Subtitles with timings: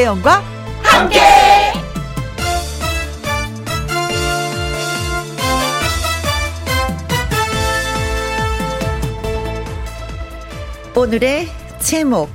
[0.00, 0.42] 김혜영과
[0.82, 1.20] 함께.
[10.96, 11.48] 오늘의
[11.80, 12.30] 제목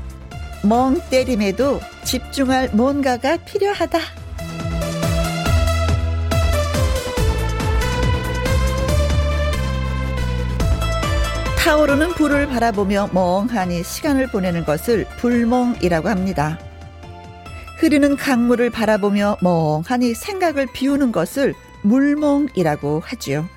[0.63, 3.99] 멍 때림에도 집중할 뭔가가 필요하다.
[11.57, 16.59] 타오르는 불을 바라보며 멍하니 시간을 보내는 것을 불멍이라고 합니다.
[17.77, 23.47] 흐르는 강물을 바라보며 멍하니 생각을 비우는 것을 물멍이라고 하지요.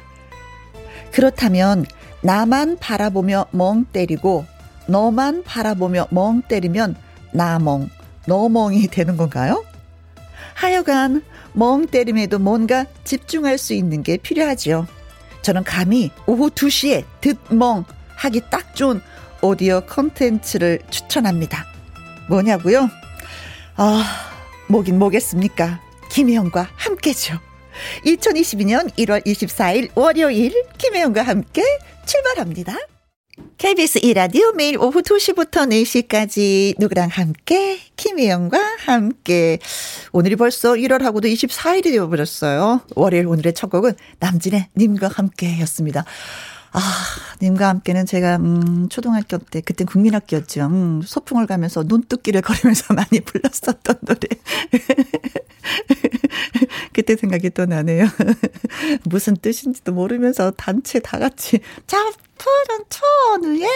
[1.13, 1.87] 그렇다면
[2.23, 4.45] 나만 바라보며 멍 때리고
[4.87, 6.97] 너만 바라보며 멍 때리면
[7.33, 7.89] 나멍,
[8.27, 9.65] 너멍이 되는 건가요?
[10.55, 11.23] 하여간
[11.53, 14.87] 멍 때림에도 뭔가 집중할 수 있는 게 필요하지요.
[15.43, 17.85] 저는 감히 오후 2시에 듣멍
[18.17, 19.01] 하기 딱 좋은
[19.41, 21.65] 오디오 컨텐츠를 추천합니다.
[22.29, 22.91] 뭐냐고요?
[23.81, 24.03] 아,
[24.69, 25.81] 뭐긴 뭐겠습니까?
[26.11, 27.39] 김혜영과 함께죠.
[28.05, 31.63] 2022년 1월 24일 월요일 김혜영과 함께
[32.05, 32.77] 출발합니다.
[33.57, 39.61] KBS 2라디오 매일 오후 2시부터 4시까지 누구랑 함께 김혜영과 함께
[40.11, 42.81] 오늘이 벌써 1월하고도 24일이 되어버렸어요.
[42.97, 46.05] 월요일 오늘의 첫 곡은 남진의 님과 함께였습니다.
[46.73, 46.81] 아,
[47.41, 50.67] 님과 함께는 제가, 음, 초등학교 때, 그땐 국민학교였죠.
[50.67, 54.19] 음, 소풍을 가면서 눈뚝기를 거리면서 많이 불렀었던 노래.
[56.93, 58.07] 그때 생각이 또 나네요.
[59.05, 61.99] 무슨 뜻인지도 모르면서 단체 다 같이, 자,
[62.39, 63.69] 푸른 천우에.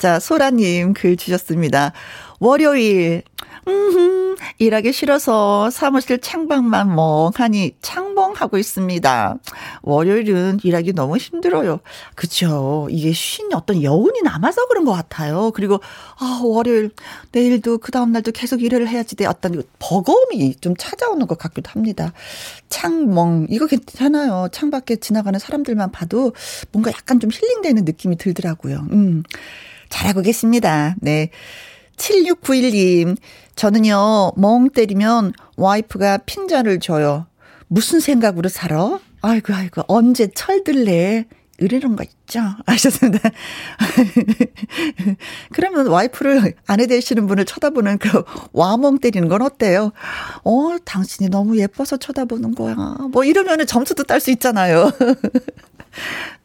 [0.00, 1.92] 자, 소라님 글 주셨습니다.
[2.40, 3.22] 월요일,
[3.68, 9.36] 음, 일하기 싫어서 사무실 창방만 멍하니 창멍하고 있습니다.
[9.82, 11.80] 월요일은 일하기 너무 힘들어요.
[12.14, 12.86] 그쵸.
[12.90, 15.50] 이게 쉰 어떤 여운이 남아서 그런 것 같아요.
[15.52, 15.80] 그리고,
[16.18, 16.90] 아, 월요일,
[17.32, 19.26] 내일도 그 다음날도 계속 일을 해야지 돼.
[19.26, 22.12] 어떤 버거움이 좀 찾아오는 것 같기도 합니다.
[22.68, 24.48] 창멍, 이거 괜찮아요.
[24.52, 26.32] 창밖에 지나가는 사람들만 봐도
[26.70, 28.86] 뭔가 약간 좀 힐링되는 느낌이 들더라고요.
[28.92, 29.24] 음.
[29.88, 30.94] 잘하고 계십니다.
[31.00, 31.30] 네.
[31.96, 33.16] 7691님,
[33.54, 37.26] 저는요, 멍 때리면 와이프가 핀잔을 줘요.
[37.68, 38.98] 무슨 생각으로 살아?
[39.22, 41.26] 아이고, 아이고, 언제 철들래?
[41.58, 42.40] 이러는 거 있죠?
[42.66, 43.30] 아셨습니다.
[45.52, 49.92] 그러면 와이프를 아내 되시는 분을 쳐다보는 그 와멍 때리는 건 어때요?
[50.44, 52.74] 어, 당신이 너무 예뻐서 쳐다보는 거야.
[53.10, 54.90] 뭐 이러면은 점수도 딸 수 있잖아요.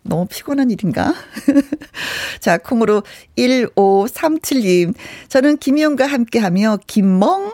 [0.04, 1.14] 너무 피곤한 일인가?
[2.40, 3.04] 자, 콩으로
[3.38, 4.94] 1537님.
[5.30, 7.54] 저는 김희영과 함께 하며 김멍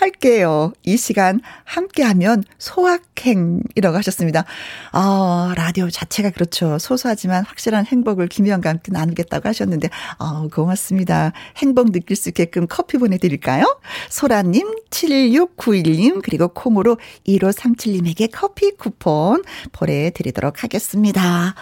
[0.00, 0.72] 할게요.
[0.82, 4.44] 이 시간 함께하면 소확행이라고 하셨습니다.
[4.92, 6.78] 아, 라디오 자체가 그렇죠.
[6.78, 11.32] 소소하지만 확실한 행복을 김희영과 함께 나누겠다고 하셨는데, 아, 고맙습니다.
[11.58, 13.78] 행복 느낄 수 있게끔 커피 보내드릴까요?
[14.08, 16.96] 소라님, 7691님, 그리고 콩으로
[17.26, 21.54] 1537님에게 커피 쿠폰 보내드리도록 하겠습니다.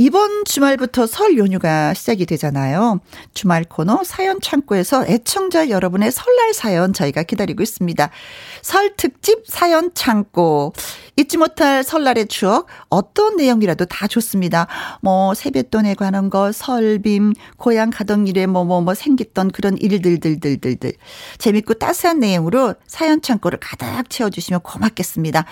[0.00, 3.00] 이번 주말부터 설 연휴가 시작이 되잖아요.
[3.34, 8.08] 주말 코너 사연 창고에서 애청자 여러분의 설날 사연 저희가 기다리고 있습니다.
[8.62, 10.72] 설 특집 사연 창고.
[11.16, 14.68] 잊지 못할 설날의 추억, 어떤 내용이라도 다 좋습니다.
[15.02, 20.92] 뭐, 세뱃돈에 관한 거, 설빔, 고향 가던 일에 뭐, 뭐, 뭐 생겼던 그런 일들들들들들.
[21.38, 25.44] 재밌고 따스한 내용으로 사연 창고를 가득 채워주시면 고맙겠습니다.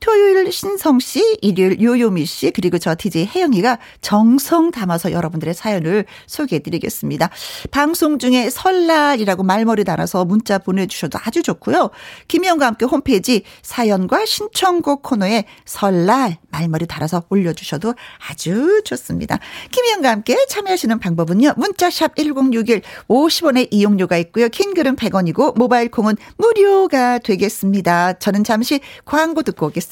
[0.00, 6.60] 토요일 신성 씨, 일요일 요요미 씨, 그리고 저 DJ 혜영이가 정성 담아서 여러분들의 사연을 소개해
[6.60, 7.30] 드리겠습니다.
[7.70, 11.90] 방송 중에 설날이라고 말머리 달아서 문자 보내주셔도 아주 좋고요.
[12.28, 17.94] 김혜영과 함께 홈페이지 사연과 신청곡 코너에 설날 말머리 달아서 올려주셔도
[18.28, 19.38] 아주 좋습니다.
[19.70, 21.54] 김혜영과 함께 참여하시는 방법은요.
[21.56, 24.48] 문자샵 1061 50원의 이용료가 있고요.
[24.48, 28.14] 킹글은 100원이고 모바일 콩은 무료가 되겠습니다.
[28.14, 29.87] 저는 잠시 광고 듣고 오겠습니다.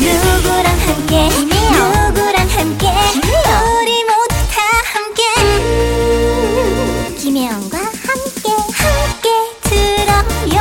[0.00, 1.28] 누구랑 함께?
[1.28, 2.88] 누구랑 함께?
[2.88, 4.56] 우리 모두 다
[4.94, 5.22] 함께.
[5.42, 8.48] 음, 김혜영과 함께.
[8.72, 9.28] 함께
[9.62, 10.56] 들어요.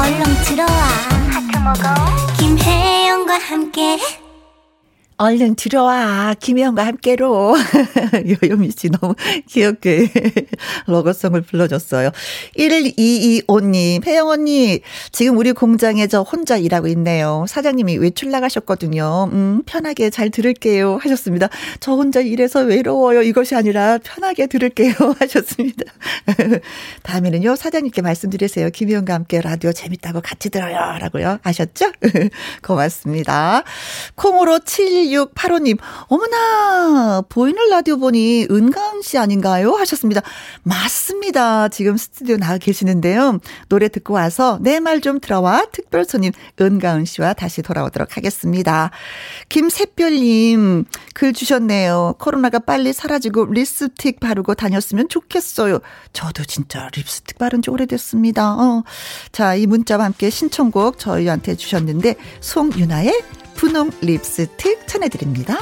[0.00, 0.70] 얼렁 들어와.
[1.30, 1.94] 하트 먹어.
[2.38, 3.98] 김혜영과 함께
[5.20, 6.34] 얼른 들어와.
[6.40, 7.54] 김혜영과 함께로.
[8.42, 9.14] 요요미 씨 너무
[9.50, 10.08] 귀엽게
[10.88, 12.10] 로고송을 불러줬어요.
[12.56, 14.80] 1225님, 혜영 언니,
[15.12, 17.44] 지금 우리 공장에 저 혼자 일하고 있네요.
[17.48, 19.28] 사장님이 외출 나가셨거든요.
[19.30, 20.98] 음, 편하게 잘 들을게요.
[21.02, 21.50] 하셨습니다.
[21.80, 23.20] 저 혼자 일해서 외로워요.
[23.20, 24.94] 이것이 아니라 편하게 들을게요.
[25.20, 25.84] 하셨습니다.
[27.02, 28.70] 다음에는요, 사장님께 말씀드리세요.
[28.70, 30.96] 김혜영과 함께 라디오 재밌다고 같이 들어요.
[30.98, 31.40] 라고요.
[31.42, 31.92] 아셨죠?
[32.62, 33.64] 고맙습니다.
[34.14, 39.72] 콩으로 7 8685님, 어머나, 보이는 라디오 보니 은가은 씨 아닌가요?
[39.72, 40.22] 하셨습니다.
[40.62, 41.68] 맞습니다.
[41.68, 43.38] 지금 스튜디오 나와 계시는데요.
[43.68, 48.90] 노래 듣고 와서 내 말 좀 들어와 특별 손님 은가은 씨와 다시 돌아오도록 하겠습니다.
[49.48, 50.84] 김새별님,
[51.20, 52.14] 글 주셨네요.
[52.18, 55.80] 코로나가 빨리 사라지고 립스틱 바르고 다녔으면 좋겠어요.
[56.14, 58.54] 저도 진짜 립스틱 바른 지 오래됐습니다.
[58.54, 58.84] 어.
[59.30, 63.22] 자, 이 문자와 함께 신청곡 저희한테 주셨는데, 송윤아의
[63.54, 65.58] 분홍 립스틱 전해드립니다.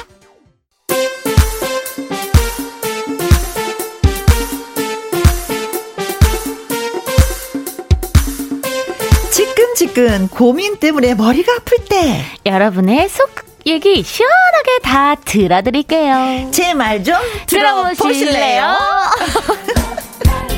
[9.32, 16.50] 지끈지끈 고민 때문에 머리가 아플 때 여러분의 속 얘기 시원하게 다 들어드릴게요.
[16.52, 17.16] 제 말 좀
[17.46, 18.76] 들어보실래요?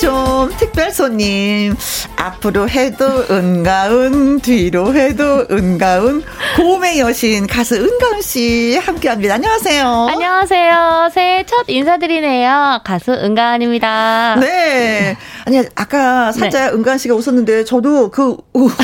[0.00, 1.76] 좀 특별 손님
[2.16, 6.22] 앞으로 해도 은가은 뒤로 해도 은가은
[6.56, 9.34] 고음의 여신 가수 은가은 씨 함께합니다.
[9.34, 10.08] 안녕하세요.
[10.10, 11.10] 안녕하세요.
[11.12, 12.80] 새해 첫 인사드리네요.
[12.84, 14.36] 가수 은가은입니다.
[14.40, 15.16] 네.
[15.44, 18.70] 아니 아까 살짝 은가은 씨가 웃었는데 저도 그 우-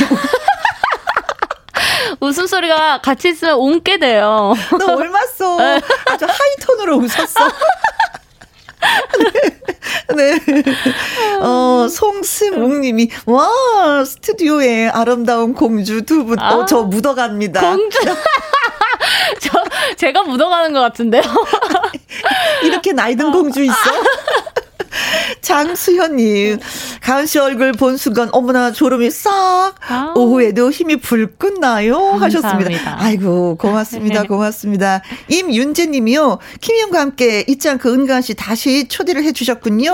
[2.20, 4.54] 웃음소리가 같이 있으면 옮게 돼요.
[4.78, 5.58] 너 얼맞어.
[6.06, 7.40] 아주 하이톤으로 웃었어.
[10.14, 10.16] 네.
[10.16, 10.38] 네.
[11.40, 16.66] 어, 송승욱 님이, 와, 스튜디오에 아름다운 공주 두 분, 어, 아.
[16.66, 17.60] 저 묻어갑니다.
[17.60, 17.98] 공주.
[19.40, 19.64] 저,
[19.96, 21.22] 제가 묻어가는 것 같은데요.
[22.64, 23.74] 이렇게 나이든 공주 있어?
[25.40, 26.58] 장수현님,
[27.00, 30.12] 가은 씨 얼굴 본 순간, 어머나, 졸음이 싹, 아우.
[30.16, 31.96] 오후에도 힘이 불끈 나요.
[32.12, 32.48] 하셨습니다.
[32.70, 32.96] 감사합니다.
[32.98, 34.22] 아이고, 고맙습니다.
[34.28, 35.02] 고맙습니다.
[35.28, 39.92] 임윤재 님이요, 김희영과 함께 잊지 않고 은가은 씨 다시 초대를 해주셨군요.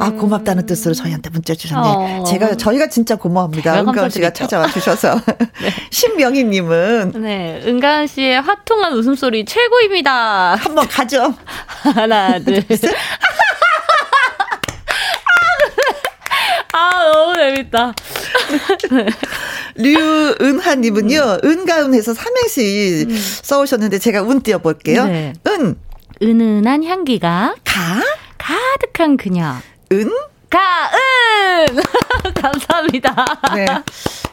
[0.00, 1.82] 아, 고맙다는 뜻으로 저희한테 문자 주셨네.
[1.86, 2.24] 어.
[2.26, 3.72] 제가, 저희가 진짜 고마워합니다.
[3.72, 4.32] 제가 은가은 씨가.
[4.32, 5.20] 찾아와 주셔서.
[5.90, 7.60] 신명희 님은, 네.
[7.66, 10.56] 은가은 씨의 화통한 웃음소리 최고입니다.
[10.56, 11.34] 한번 가죠.
[11.94, 12.92] 하나, 둘, 셋.
[16.78, 17.92] 아, 너무 재밌다.
[19.74, 23.06] 류은하님은요, 은가은해서 삼행시
[23.42, 25.06] 써오셨는데 제가 운 띄워볼게요.
[25.06, 25.32] 네.
[25.48, 25.76] 은,
[26.22, 28.02] 은은한 향기가 가,
[28.38, 29.54] 가득한 그녀.
[29.92, 30.10] 은,
[30.50, 31.66] 가은!
[32.34, 33.26] 감사합니다.
[33.54, 33.66] 네.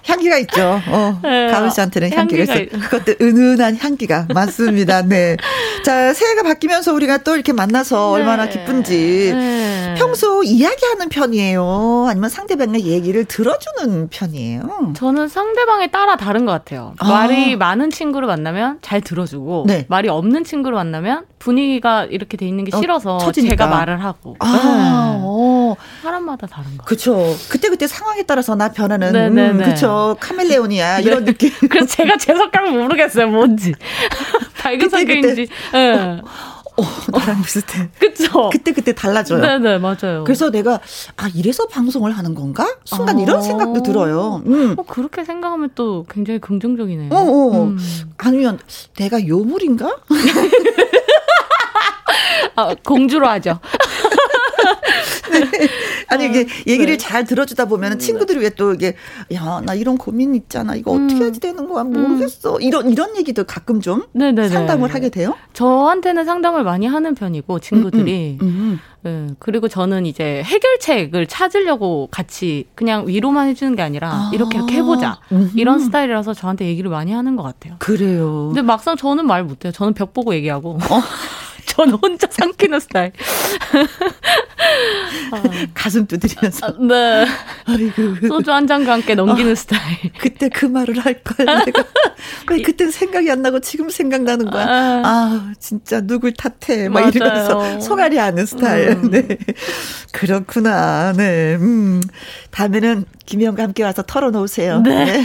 [0.07, 0.79] 향기가 있죠.
[0.87, 1.47] 어, 네.
[1.47, 2.89] 가은 씨한테는 향기가, 향기가 있어.
[2.89, 5.01] 그것도 은은한 향기가 많습니다.
[5.01, 5.35] 네.
[5.83, 8.51] 자, 새해가 바뀌면서 우리가 또 이렇게 만나서 얼마나 네.
[8.51, 9.31] 기쁜지.
[9.33, 9.95] 네.
[9.97, 12.05] 평소 이야기하는 편이에요?
[12.07, 14.93] 아니면 상대방의 얘기를 들어주는 편이에요?
[14.95, 16.93] 저는 상대방에 따라 다른 것 같아요.
[16.99, 17.07] 아.
[17.09, 19.85] 말이 많은 친구를 만나면 잘 들어주고, 네.
[19.89, 23.51] 말이 없는 친구를 만나면 분위기가 이렇게 돼 있는 게 어, 싫어서 처지니까.
[23.53, 24.35] 제가 말을 하고.
[24.39, 25.25] 아, 네.
[25.71, 25.75] 어.
[26.01, 26.85] 사람마다 다른 것 같아요.
[26.85, 27.35] 그쵸.
[27.49, 29.65] 그때 그때 상황에 따라서 나 변하는, 네, 네, 음, 네.
[29.65, 30.15] 그쵸.
[30.19, 30.99] 카멜레온이야.
[30.99, 31.51] 이런 느낌.
[31.69, 33.73] 그래서 제가 제 성격을 모르겠어요, 뭔지.
[34.61, 35.47] 밝은 그때, 성격인지.
[35.75, 36.21] 예.
[36.77, 36.83] 어,
[37.17, 37.87] 나랑 비슷해.
[37.99, 38.49] 그쵸?
[38.51, 39.39] 그때 그때 달라져요.
[39.41, 40.25] 네네, 맞아요.
[40.25, 40.81] 그래서 내가,
[41.15, 42.67] 아, 이래서 방송을 하는 건가?
[42.83, 43.21] 순간 어.
[43.21, 44.43] 이런 생각도 들어요.
[44.45, 44.75] 음.
[44.77, 47.13] 어, 그렇게 생각하면 또 굉장히 긍정적이네요.
[47.13, 47.63] 어, 어.
[47.63, 47.77] 음.
[48.17, 48.59] 아니면
[48.97, 49.95] 내가 요물인가?
[52.57, 53.59] 아, 공주로 하죠.
[56.07, 56.97] 아니 이게 얘기를 네.
[56.97, 58.95] 잘 들어주다 보면 친구들이 왜 또 이게
[59.33, 61.21] 야 나 이런 고민 있잖아 이거 어떻게 음.
[61.23, 64.49] 해야 되는 거야 모르겠어 이런 이런 얘기도 가끔 좀 네네네.
[64.49, 65.35] 상담을 하게 돼요.
[65.53, 68.37] 저한테는 상담을 많이 하는 편이고, 친구들이.
[68.41, 74.31] 음, 네, 그리고 저는 이제 해결책을 찾으려고 같이 그냥 위로만 해주는 게 아니라 아.
[74.33, 75.19] 이렇게 이렇게 해보자.
[75.31, 75.51] 음흠.
[75.57, 77.75] 이런 스타일이라서 저한테 얘기를 많이 하는 것 같아요.
[77.79, 78.47] 그래요.
[78.53, 79.71] 근데 막상 저는 말 못해요.
[79.71, 80.71] 저는 벽 보고 얘기하고.
[80.89, 81.01] 어.
[81.75, 83.11] 저는 혼자 삼키는 스타일.
[85.73, 87.25] 가슴 두드리면서 아, 네.
[87.65, 89.55] 아이고 소주 한 잔과 함께 넘기는 어.
[89.55, 89.81] 스타일.
[90.19, 91.83] 그때 그 말을 할걸 내가
[92.49, 94.65] 왜 그땐 생각이 안 나고 지금 생각나는 거야.
[94.65, 95.01] 아.
[95.05, 97.11] 아 진짜 누굴 탓해 막 맞아요.
[97.13, 98.89] 이러면서 속앓이 하는 스타일.
[98.91, 99.11] 음.
[99.11, 99.27] 네
[100.13, 101.13] 그렇구나.
[101.13, 101.55] 네.
[101.55, 102.01] 음
[102.51, 104.81] 다음에는 김희영과 함께 와서 털어놓으세요.
[104.81, 105.23] 네.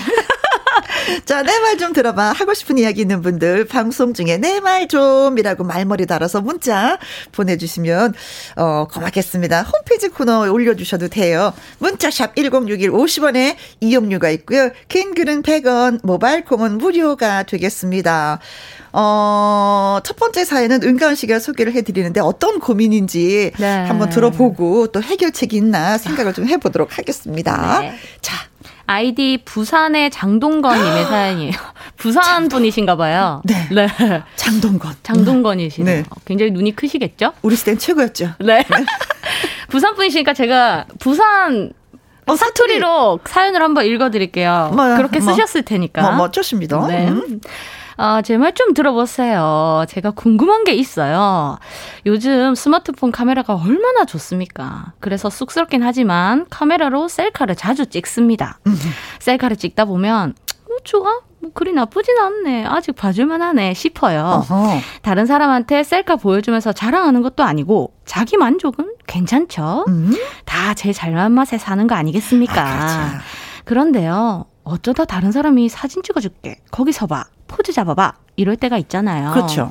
[1.25, 2.33] 자, 내 말 좀 들어봐.
[2.33, 6.99] 하고 싶은 이야기 있는 분들, 방송 중에 내 말 좀이라고 말머리 달아서 문자
[7.33, 8.15] 보내주시면,
[8.57, 9.63] 어, 고맙겠습니다.
[9.63, 11.53] 홈페이지 코너에 올려주셔도 돼요.
[11.79, 14.71] 문자샵 1061 50원에 이용료가 있고요.
[14.89, 18.41] 긴 글은 100원, 모바일 콩은 무료가 되겠습니다.
[18.93, 23.67] 어, 첫 번째 사연은 은가은 씨가 소개를 해드리는데 어떤 고민인지 네.
[23.87, 27.81] 한번 들어보고 또 해결책이 있나 생각을 좀 해보도록 하겠습니다.
[27.81, 27.95] 네.
[28.21, 28.35] 자,
[28.91, 31.53] 아이디 부산의 장동건님의 사연이에요.
[31.97, 33.41] 부산 분이신가 봐요.
[33.45, 33.69] 네.
[33.71, 33.87] 네.
[34.35, 34.97] 장동건.
[35.05, 35.97] 장동건이시네요.
[36.03, 36.05] 네.
[36.25, 37.33] 굉장히 눈이 크시겠죠?
[37.43, 38.33] 우리 시대는 최고였죠.
[38.41, 38.65] 네.
[39.71, 41.73] 부산 분이시니까 제가 부산
[42.27, 44.73] 어, 사투리로 사연을 한번 읽어드릴게요.
[44.75, 45.35] 뭐야, 그렇게 뭐.
[45.35, 46.03] 쓰셨을 테니까.
[46.03, 46.85] 뭐, 뭐, 좋습니다.
[46.89, 47.09] 네.
[47.09, 47.41] 음.
[48.03, 49.85] 아, 제 말 좀 들어보세요.
[49.89, 51.59] 제가 궁금한 게 있어요.
[52.07, 54.93] 요즘 스마트폰 카메라가 얼마나 좋습니까?
[55.01, 58.59] 그래서 쑥스럽긴 하지만 카메라로 셀카를 자주 찍습니다.
[59.21, 61.21] 셀카를 찍다 보면, 어, 좋아?
[61.43, 62.65] 뭐 그리 나쁘진 않네.
[62.67, 63.75] 아직 봐줄만 하네.
[63.75, 64.45] 싶어요.
[64.51, 64.79] 어허.
[65.03, 69.85] 다른 사람한테 셀카 보여주면서 자랑하는 것도 아니고, 자기 만족은 괜찮죠?
[69.89, 70.15] 음.
[70.47, 72.63] 다제 잘난 맛에 사는 거 아니겠습니까?
[72.63, 73.25] 아, 그렇죠.
[73.65, 76.57] 그런데요, 어쩌다 다른 사람이 사진 찍어줄게.
[76.71, 77.25] 거기 서봐.
[77.51, 78.15] 포즈 잡아봐.
[78.37, 79.33] 이럴 때가 있잖아요.
[79.33, 79.71] 그렇죠.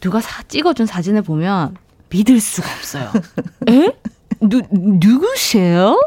[0.00, 1.76] 누가 사, 찍어준 사진을 보면
[2.10, 3.10] 믿을 수가 없어요.
[3.70, 3.92] 에?
[4.42, 6.00] 누, 누구세요?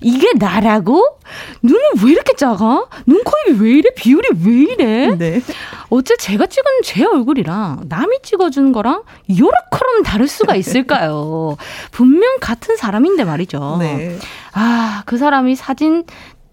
[0.00, 1.18] 이게 나라고?
[1.62, 2.86] 눈은 왜 이렇게 작아?
[3.06, 3.90] 눈, 코, 입이 왜 이래?
[3.94, 5.14] 비율이 왜 이래?
[5.16, 5.42] 네.
[5.90, 11.56] 어째 제가 찍은 제 얼굴이랑 남이 찍어준 거랑 요렇게럼 다를 수가 있을까요?
[11.92, 13.76] 분명 같은 사람인데 말이죠.
[13.80, 14.18] 네.
[14.52, 16.04] 아, 그 사람이 사진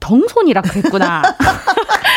[0.01, 1.21] 덩손이라 그랬구나.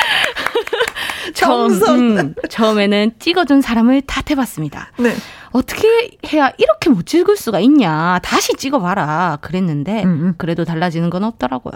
[1.34, 1.72] 처음.
[1.72, 4.92] 음, 처음에는 찍어준 사람을 탓해봤습니다.
[4.98, 5.14] 네.
[5.50, 8.18] 어떻게 해야 이렇게 못 찍을 수가 있냐.
[8.22, 9.38] 다시 찍어봐라.
[9.40, 10.34] 그랬는데, 음, 음.
[10.38, 11.74] 그래도 달라지는 건 없더라고요.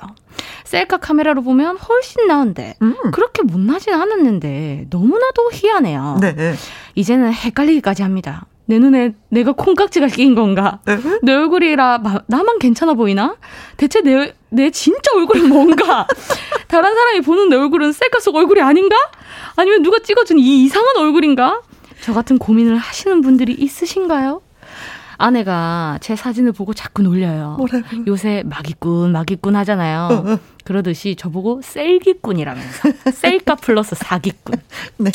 [0.64, 2.94] 셀카 카메라로 보면 훨씬 나은데, 음.
[3.12, 6.18] 그렇게 못나진 않았는데, 너무나도 희한해요.
[6.20, 6.54] 네.
[6.94, 8.46] 이제는 헷갈리기까지 합니다.
[8.68, 10.80] 내 눈에 내가 콩깍지가 끼인 건가?
[10.84, 10.98] 네.
[11.22, 13.34] 내 얼굴이라 마- 나만 괜찮아 보이나?
[13.78, 16.06] 대체 내, 내 진짜 얼굴이 뭔가?
[16.68, 18.94] 다른 사람이 보는 내 얼굴은 셀카 속 얼굴이 아닌가?
[19.56, 21.62] 아니면 누가 찍어준 이 이상한 얼굴인가?
[22.02, 24.42] 저 같은 고민을 하시는 분들이 있으신가요?
[25.18, 27.56] 아내가 제 사진을 보고 자꾸 놀려요.
[27.58, 27.86] 뭐라고?
[28.06, 30.38] 요새 마기꾼, 마기꾼 하잖아요.
[30.64, 32.88] 그러듯이 저보고 셀기꾼이라면서.
[33.12, 34.54] 셀카 플러스 사기꾼.
[34.98, 35.10] 네.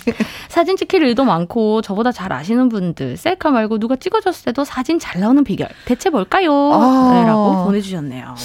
[0.50, 5.22] 사진 찍힐 일도 많고 저보다 잘 아시는 분들 셀카 말고 누가 찍어줬을 때도 사진 잘
[5.22, 6.51] 나오는 비결 대체 뭘까요?
[6.74, 7.12] 아.
[7.13, 8.36] 네, 라고 보내주셨네요.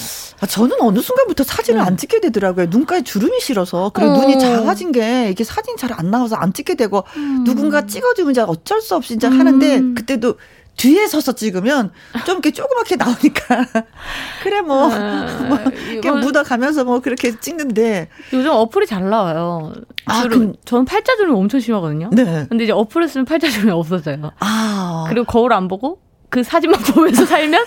[0.41, 1.85] 아, 저는 어느 순간부터 사진을 네.
[1.85, 2.67] 안 찍게 되더라고요.
[2.69, 3.89] 눈가에 주름이 싫어서.
[3.93, 4.17] 그리고 어.
[4.21, 7.03] 눈이 작아진 게 이게 사진 잘 안 나와서 안 찍게 되고
[7.43, 9.39] 누군가 찍어주면 이제 어쩔 수 없이 이제 음.
[9.39, 10.35] 하는데 그때도
[10.79, 11.91] 뒤에 서서 찍으면
[12.25, 13.65] 좀 이렇게 조그맣게 나오니까
[14.43, 14.87] 그래 뭐,
[15.49, 15.59] 뭐
[15.91, 19.73] 이렇게 묻어가면서 뭐 그렇게 찍는데 요즘 어플이 잘 나와요.
[20.05, 22.09] 아, 그럼- 저는 팔자주름이 엄청 심하거든요.
[22.13, 22.45] 네.
[22.47, 24.31] 근데 이제 어플을 쓰면 팔자주름이 없어져요.
[24.39, 27.65] 아 그리고 거울 안 보고 그 사진만 보면서 살면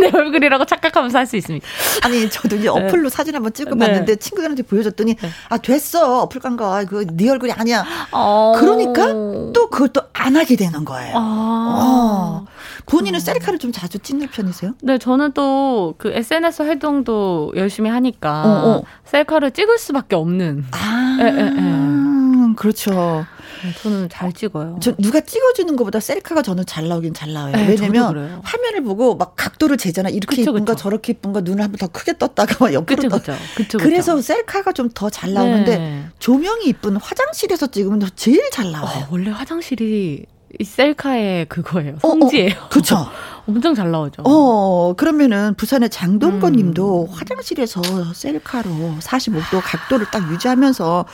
[0.00, 1.66] 내 얼굴이라고 착각하면서 살수 있습니다.
[2.02, 5.30] 아니 저도 이제 어플로 사진 한번 찍어봤는데 친구들한테 보여줬더니 네.
[5.48, 8.52] 아 됐어 어플 간거 그거 네 얼굴이 아니야 어...
[8.56, 9.06] 그러니까
[9.52, 11.14] 또 그걸 또 안 하게 되는 거예요.
[11.16, 11.78] 아.
[11.80, 12.46] 어.
[12.86, 14.72] 본인은 셀카를 좀 자주 찍는 편이세요?
[14.82, 18.82] 네, 저는 또 그 SNS 활동도 열심히 하니까 어, 어.
[19.06, 20.66] 셀카를 찍을 수밖에 없는.
[20.72, 22.54] 아, 에, 에, 에.
[22.56, 23.24] 그렇죠.
[23.64, 24.78] 네, 저는 잘 찍어요.
[24.80, 27.52] 저 누가 찍어주는 것보다 셀카가 저는 잘 나오긴 잘 나와요.
[27.56, 28.40] 네, 왜냐면.
[28.42, 30.08] 화면을 보고 막 각도를 재잖아.
[30.08, 30.82] 이렇게 그쵸, 이쁜가 그쵸.
[30.82, 33.18] 저렇게 이쁜가 눈을 한번 더 크게 떴다가 막 옆으로 떠.
[33.18, 33.32] 그쵸.
[33.56, 34.20] 그쵸, 그래서.
[34.20, 36.04] 셀카가 좀 더 잘 나오는데 네.
[36.18, 39.04] 조명이 이쁜 화장실에서 찍으면 제일 잘 나와요.
[39.04, 40.24] 어, 원래 화장실이
[40.60, 41.98] 이 셀카의 그거예요.
[42.02, 42.50] 어, 어, 성지예요.
[42.70, 42.96] 그쵸.
[43.48, 44.22] 엄청 잘 나오죠.
[44.26, 46.56] 어, 그러면은 부산의 장동건 음.
[46.56, 47.80] 님도 화장실에서
[48.12, 48.68] 셀카로
[49.00, 51.06] 45도 각도를 딱 유지하면서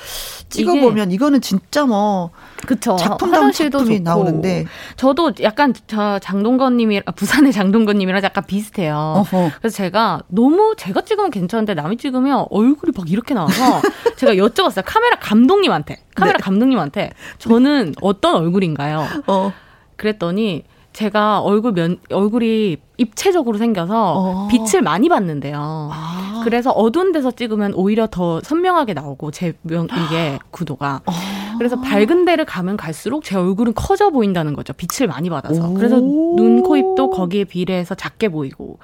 [0.48, 2.30] 찍어 보면 이거는 진짜 뭐
[2.66, 2.96] 그쵸.
[2.96, 4.10] 화장실도 작품이 좋고.
[4.10, 4.66] 나오는데.
[4.96, 8.96] 저도 약간 저 장동건 님이 아, 부산의 장동건 님이랑 약간 비슷해요.
[9.18, 9.52] 어허.
[9.60, 13.80] 그래서 제가 너무 제가 찍으면 괜찮은데 남이 찍으면 얼굴이 막 이렇게 나와서
[14.16, 14.82] 제가 여쭤봤어요.
[14.84, 16.02] 카메라 감독님한테.
[16.16, 16.42] 카메라 네.
[16.42, 19.06] 감독님한테 저는 어떤 얼굴인가요?
[19.28, 19.52] 어.
[19.96, 20.64] 그랬더니
[20.94, 24.48] 제가 얼굴 면 얼굴이 입체적으로 생겨서 어.
[24.48, 25.90] 빛을 많이 받는데요.
[25.92, 26.40] 아.
[26.44, 31.12] 그래서 어두운 데서 찍으면 오히려 더 선명하게 나오고 제 명 이게 구도가 어.
[31.58, 34.72] 그래서 밝은 데를 가면 갈수록 제 얼굴은 커져 보인다는 거죠.
[34.72, 35.68] 빛을 많이 받아서.
[35.68, 35.74] 오.
[35.74, 38.78] 그래서 눈, 코, 입도 거기에 비례해서 작게 보이고.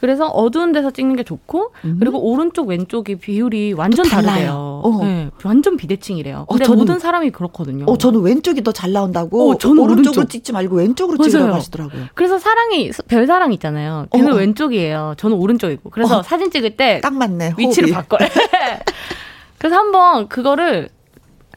[0.00, 4.10] 그래서 어두운 데서 찍는 게 좋고 그리고 오른쪽 왼쪽이 비율이 완전 음.
[4.10, 4.80] 다르대요.
[4.84, 4.98] 어.
[5.04, 6.38] 네, 완전 비대칭이래요.
[6.48, 7.84] 어, 근데 저는- 모든 사람이 그렇거든요.
[7.86, 9.50] 어, 저는 왼쪽이 더 잘 나온다고.
[9.52, 10.28] 어, 저는 오른쪽으로 오른쪽.
[10.30, 11.30] 찍지 말고 왼쪽으로 맞아요.
[11.30, 12.06] 찍으라고 하시더라고요.
[12.14, 14.06] 그래서 사랑이 별사랑 있잖아요.
[14.12, 14.38] 걔는 어, 어.
[14.38, 15.14] 왼쪽이에요.
[15.18, 15.90] 저는 오른쪽이고.
[15.90, 16.22] 그래서 어.
[16.24, 17.54] 사진 찍을 때 딱 맞네.
[17.56, 17.92] 위치를.
[17.92, 18.26] 바꿔요.
[19.58, 20.88] 그래서 한번 그거를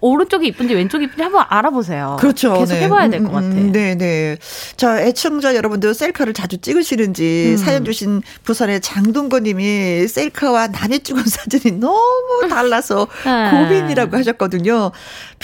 [0.06, 2.18] 오른쪽이 이쁜지 왼쪽이 이쁜지 한번 알아보세요.
[2.20, 2.54] 그렇죠.
[2.60, 2.84] 계속 네.
[2.84, 3.46] 해봐야 될것 음, 같아.
[3.48, 4.38] 음, 네, 네.
[4.78, 7.58] 자, 애청자 여러분들 셀카를 자주 찍으시는지 음.
[7.58, 13.50] 사연 주신 부산의 장동건 님이 셀카와 남이 찍은 사진이 너무 달라서 네.
[13.50, 14.92] 고민이라고 하셨거든요.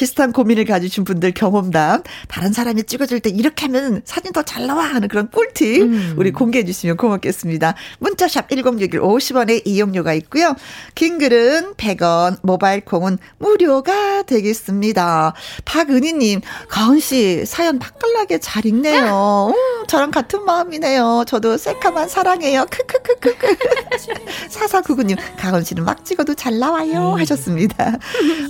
[0.02, 4.84] 비슷한 고민을 가지신 분들 경험담, 다른 사람이 찍어줄 때 이렇게 하면 사진 더 잘 나와
[4.86, 6.16] 하는 그런 꿀팁 음.
[6.18, 7.76] 우리 공개해 주시면 고맙겠습니다.
[8.00, 10.56] 문자샵 1061 50원의 이용료가 있고요.
[10.96, 14.42] 긴 글은 100원, 모바일 콩은 무료가 되겠습니다.
[14.42, 15.34] 되겠습니다.
[15.66, 19.54] 박은희 님, 가은 씨, 사연 맛깔나게 잘 읽네요.
[19.54, 21.26] 음, 저랑 같은 마음이네요.
[21.28, 22.66] 저도 셀카만 사랑해요.
[22.72, 23.58] 크크크크크.
[24.50, 27.14] 사사구구님, 가은 씨는 막 찍어도 잘 나와요.
[27.20, 27.98] 하셨습니다.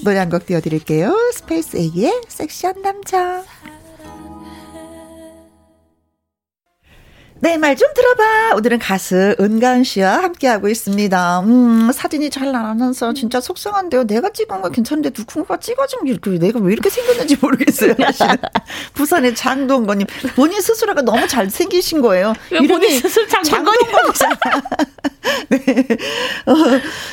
[0.05, 1.13] 노래 한 곡 띄워드릴게요.
[1.41, 3.43] 스페이스 A의 섹시한 남자.
[7.43, 8.53] 네, 말좀 들어봐.
[8.55, 11.39] 오늘은 가수 은가은 씨와 함께하고 있습니다.
[11.39, 14.03] 음, 사진이 잘 나와서 진짜 속상한데요.
[14.03, 17.95] 내가 찍은 거 괜찮은데 누군가 찍어주면 이렇게 내가 왜 이렇게 생겼는지 모르겠어요.
[18.93, 20.05] 부산의 장동건님.
[20.36, 22.33] 본인 스스로가 너무 잘생기신 거예요.
[22.51, 24.36] 이름이 스스로 장동건이잖아.
[25.50, 25.88] 네.
[26.45, 26.53] 어,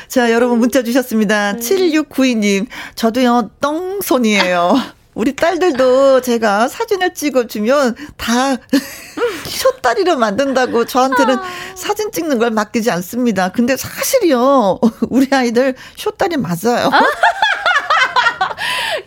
[0.08, 1.54] 자, 여러분 문자 주셨습니다.
[1.54, 1.58] 네.
[1.58, 2.66] 7692님.
[2.96, 4.97] 저도요, 똥손이에요.
[5.18, 8.56] 우리 딸들도 제가 사진을 찍어주면 다
[9.46, 11.42] 쇼다리로 만든다고 저한테는 아.
[11.74, 13.48] 사진 찍는 걸 맡기지 않습니다.
[13.48, 14.78] 근데 사실이요.
[15.10, 16.92] 우리 아이들 쇼다리 맞아요.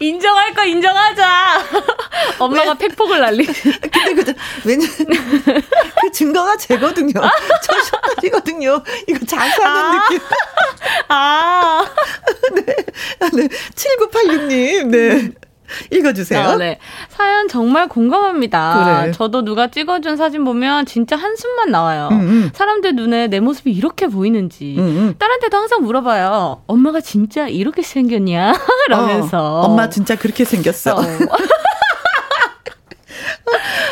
[0.01, 1.59] 인정할 거 인정하자.
[2.39, 3.45] 엄마가 팩폭을 날리.
[3.45, 4.33] 근데 그
[4.65, 4.93] 왜냐면
[6.01, 7.13] 그 증거가 제거든요.
[7.63, 8.83] 저 쇼다리거든요.
[9.07, 10.03] 이거 자수하는 아.
[10.09, 10.19] 느낌.
[11.07, 11.85] 아.
[12.53, 12.65] 네.
[13.31, 13.47] 네.
[13.75, 14.87] 7986님.
[14.87, 15.31] 네.
[15.91, 16.39] 읽어주세요.
[16.41, 16.79] 아, 네.
[17.09, 19.01] 사연 정말 공감합니다.
[19.03, 19.11] 그래.
[19.11, 22.09] 저도 누가 찍어준 사진 보면 진짜 한숨만 나와요.
[22.11, 22.51] 음, 음.
[22.53, 24.75] 사람들 눈에 내 모습이 이렇게 보이는지.
[24.77, 25.15] 음, 음.
[25.17, 26.63] 딸한테도 항상 물어봐요.
[26.67, 28.53] 엄마가 진짜 이렇게 생겼냐?
[28.89, 29.61] 라면서.
[29.61, 30.95] 어, 엄마 진짜 그렇게 생겼어.
[30.95, 31.01] 어.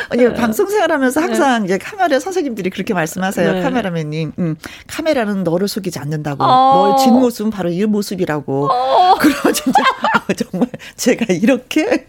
[0.09, 0.33] 아니, 네.
[0.33, 1.65] 방송 생활하면서 항상 네.
[1.65, 3.53] 이제 카메라 선생님들이 그렇게 말씀하세요.
[3.53, 3.61] 네.
[3.61, 4.55] 카메라맨님, 음,
[4.87, 6.43] 카메라는 너를 속이지 않는다고.
[6.43, 6.73] 어.
[6.75, 8.69] 너의 진 모습은 바로 이 모습이라고.
[8.71, 9.15] 어.
[9.19, 12.07] 그러면 진짜 아, 정말 제가 이렇게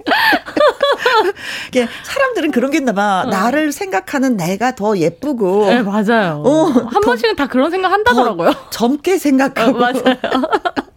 [2.05, 3.25] 사람들은 그런 게 있나 봐.
[3.27, 3.31] 어.
[3.31, 5.67] 나를 생각하는 내가 더 예쁘고.
[5.67, 6.43] 네, 맞아요.
[6.45, 8.53] 어, 한 번씩은 다 그런 생각 한다더라고요.
[8.71, 9.77] 젊게 생각하고.
[9.77, 10.17] 어, 맞아요.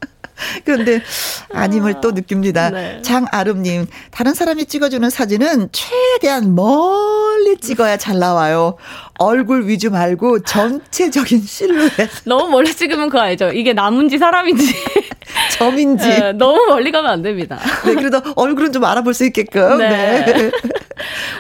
[0.66, 1.02] 그런데
[1.54, 2.70] 아님을 또 느낍니다.
[2.70, 3.02] 네.
[3.02, 8.78] 장아름님, 다른 사람이 찍어주는 사진은 최대한 멀리 찍어야 잘 나와요.
[9.20, 11.92] 얼굴 위주 말고 전체적인 실루엣.
[12.26, 13.50] 너무 멀리 찍으면 그거 알죠?
[13.52, 14.76] 이게 나무인지 사람인지.
[15.58, 16.08] 점인지.
[16.08, 17.60] 네, 너무 멀리 가면 안 됩니다.
[17.86, 19.78] 네, 그래도 얼굴은 좀 알아볼 수 있게끔.
[19.78, 20.26] 네.
[20.26, 20.52] 네.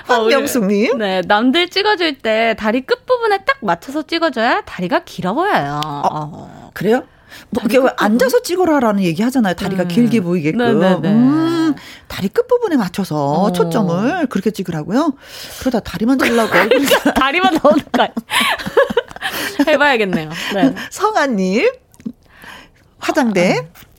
[0.05, 0.97] 황명숙님.
[0.97, 5.79] 네, 남들 찍어줄 때 다리 끝부분에 딱 맞춰서 찍어줘야 다리가 길어 보여요.
[5.83, 7.03] 어, 그래요?
[7.53, 9.53] 뭐왜 앉아서 찍어라라는 얘기 하잖아요.
[9.53, 9.87] 다리가 음.
[9.87, 10.57] 길게 보이게끔.
[10.57, 10.89] 네네네.
[10.95, 11.09] 네, 네.
[11.13, 11.75] 음,
[12.07, 13.51] 다리 끝부분에 맞춰서 어.
[13.51, 15.13] 초점을 그렇게 찍으라고요?
[15.59, 16.51] 그러다 다리만 잘라고
[17.15, 18.07] 다리만 나오는 거
[19.67, 20.29] 해봐야겠네요.
[20.55, 20.75] 네.
[20.89, 21.71] 성아님.
[22.99, 23.59] 화장대.
[23.59, 23.92] 어.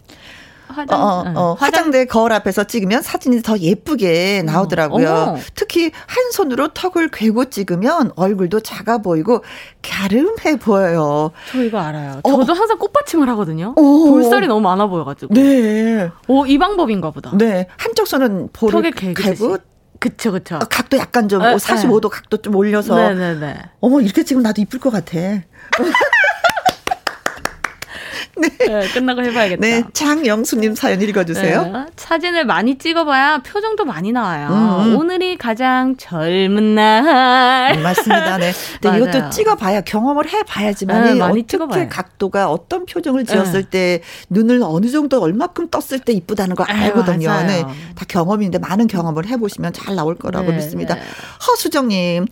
[0.75, 5.09] 화장, 어, 어, 어, 화장대 거울 앞에서 찍으면 사진이 더 예쁘게 나오더라고요.
[5.09, 9.45] 어, 특히 한 손으로 턱을 괴고 찍으면 얼굴도 작아 보이고
[9.83, 11.31] 갸름해 보여요.
[11.51, 12.21] 저 이거 알아요.
[12.23, 12.31] 어.
[12.31, 13.75] 저도 항상 꽃받침을 하거든요.
[13.77, 14.11] 오.
[14.11, 15.33] 볼살이 너무 많아 보여가지고.
[15.35, 16.11] 네.
[16.29, 17.31] 오, 이 방법인가 보다.
[17.37, 17.67] 네.
[17.77, 19.59] 한쪽 손은 볼을 갈고
[20.01, 20.59] 그쵸, 그쵸.
[20.69, 22.09] 각도 약간 좀, 에, 45도 에.
[22.13, 22.95] 각도 좀 올려서.
[22.95, 23.57] 네네네.
[23.81, 25.17] 어머, 이렇게 찍으면 나도 이쁠 것 같아.
[28.39, 28.49] 네.
[28.49, 28.89] 네.
[28.89, 29.61] 끝나고 해봐야겠다.
[29.61, 31.63] 네, 장영수님 사연 읽어주세요.
[31.63, 31.87] 네.
[31.97, 34.49] 사진을 많이 찍어봐야 표정도 많이 나와요.
[34.49, 34.93] 음.
[34.93, 34.97] 음.
[34.97, 37.77] 오늘이 가장 젊은 날.
[37.77, 38.39] 음, 맞습니다.
[38.39, 38.53] 네.
[38.81, 41.89] 근데 이것도 찍어봐야 경험을 해봐야지만 네, 어떻게 찍어봐요.
[41.89, 43.71] 각도가 어떤 표정을 지었을 네.
[43.71, 47.31] 때 눈을 어느 정도 얼마큼 떴을 때 이쁘다는 거 알거든요.
[47.31, 50.95] 아, 네, 다 경험인데 많은 경험을 해보시면 잘 나올 거라고 네, 믿습니다.
[50.95, 51.03] 네.
[51.47, 52.27] 허수정님,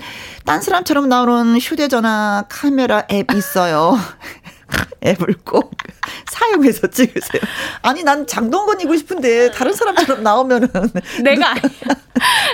[0.44, 3.96] 딴 사람처럼 나오는 휴대전화 카메라 앱 있어요.
[5.04, 5.72] 앱을 꼭
[6.30, 7.42] 사용해서 찍으세요.
[7.82, 10.68] 아니, 난 장동건이고 싶은데 다른 사람처럼 나오면은.
[11.22, 11.62] 내가 아니야.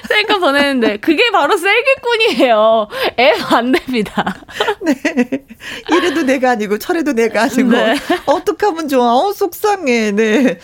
[0.09, 2.89] 셀카 보내는데 그게 바로 셀기꾼이에요.
[3.19, 4.25] 앱 안 됩니다.
[4.83, 4.95] 네.
[5.91, 7.71] 이래도 내가 아니고 저래도 내가 아니고.
[7.71, 7.97] 네.
[8.27, 9.15] 어떡하면 좋아.
[9.17, 10.13] 어, 속상해.
[10.13, 10.59] 네.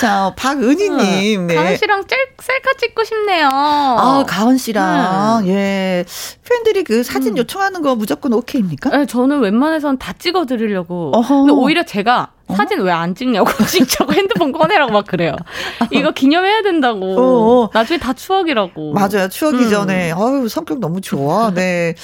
[0.00, 1.46] 자, 박은희 님.
[1.46, 1.54] 네.
[1.54, 3.48] 가은 씨랑 셀, 셀카 찍고 싶네요.
[3.52, 5.44] 아, 가은 씨랑.
[5.44, 5.50] 네.
[5.50, 6.04] 예.
[6.48, 7.38] 팬들이 그 사진 음.
[7.38, 8.90] 요청하는 거 무조건 오케이입니까?
[8.90, 10.97] 네, 저는 웬만해선 다 찍어 드리려고.
[11.26, 12.54] 근데 오히려 제가 어?
[12.54, 15.36] 사진 왜 안 찍냐고 찍자고 핸드폰 꺼내라고 막 그래요.
[15.92, 17.04] 이거 기념해야 된다고.
[17.18, 17.70] 어어.
[17.72, 18.92] 나중에 다 추억이라고.
[18.94, 19.28] 맞아요.
[19.28, 19.70] 추억이 음.
[19.70, 20.12] 전에.
[20.12, 21.52] 아유 성격 너무 좋아.
[21.54, 21.94] 네.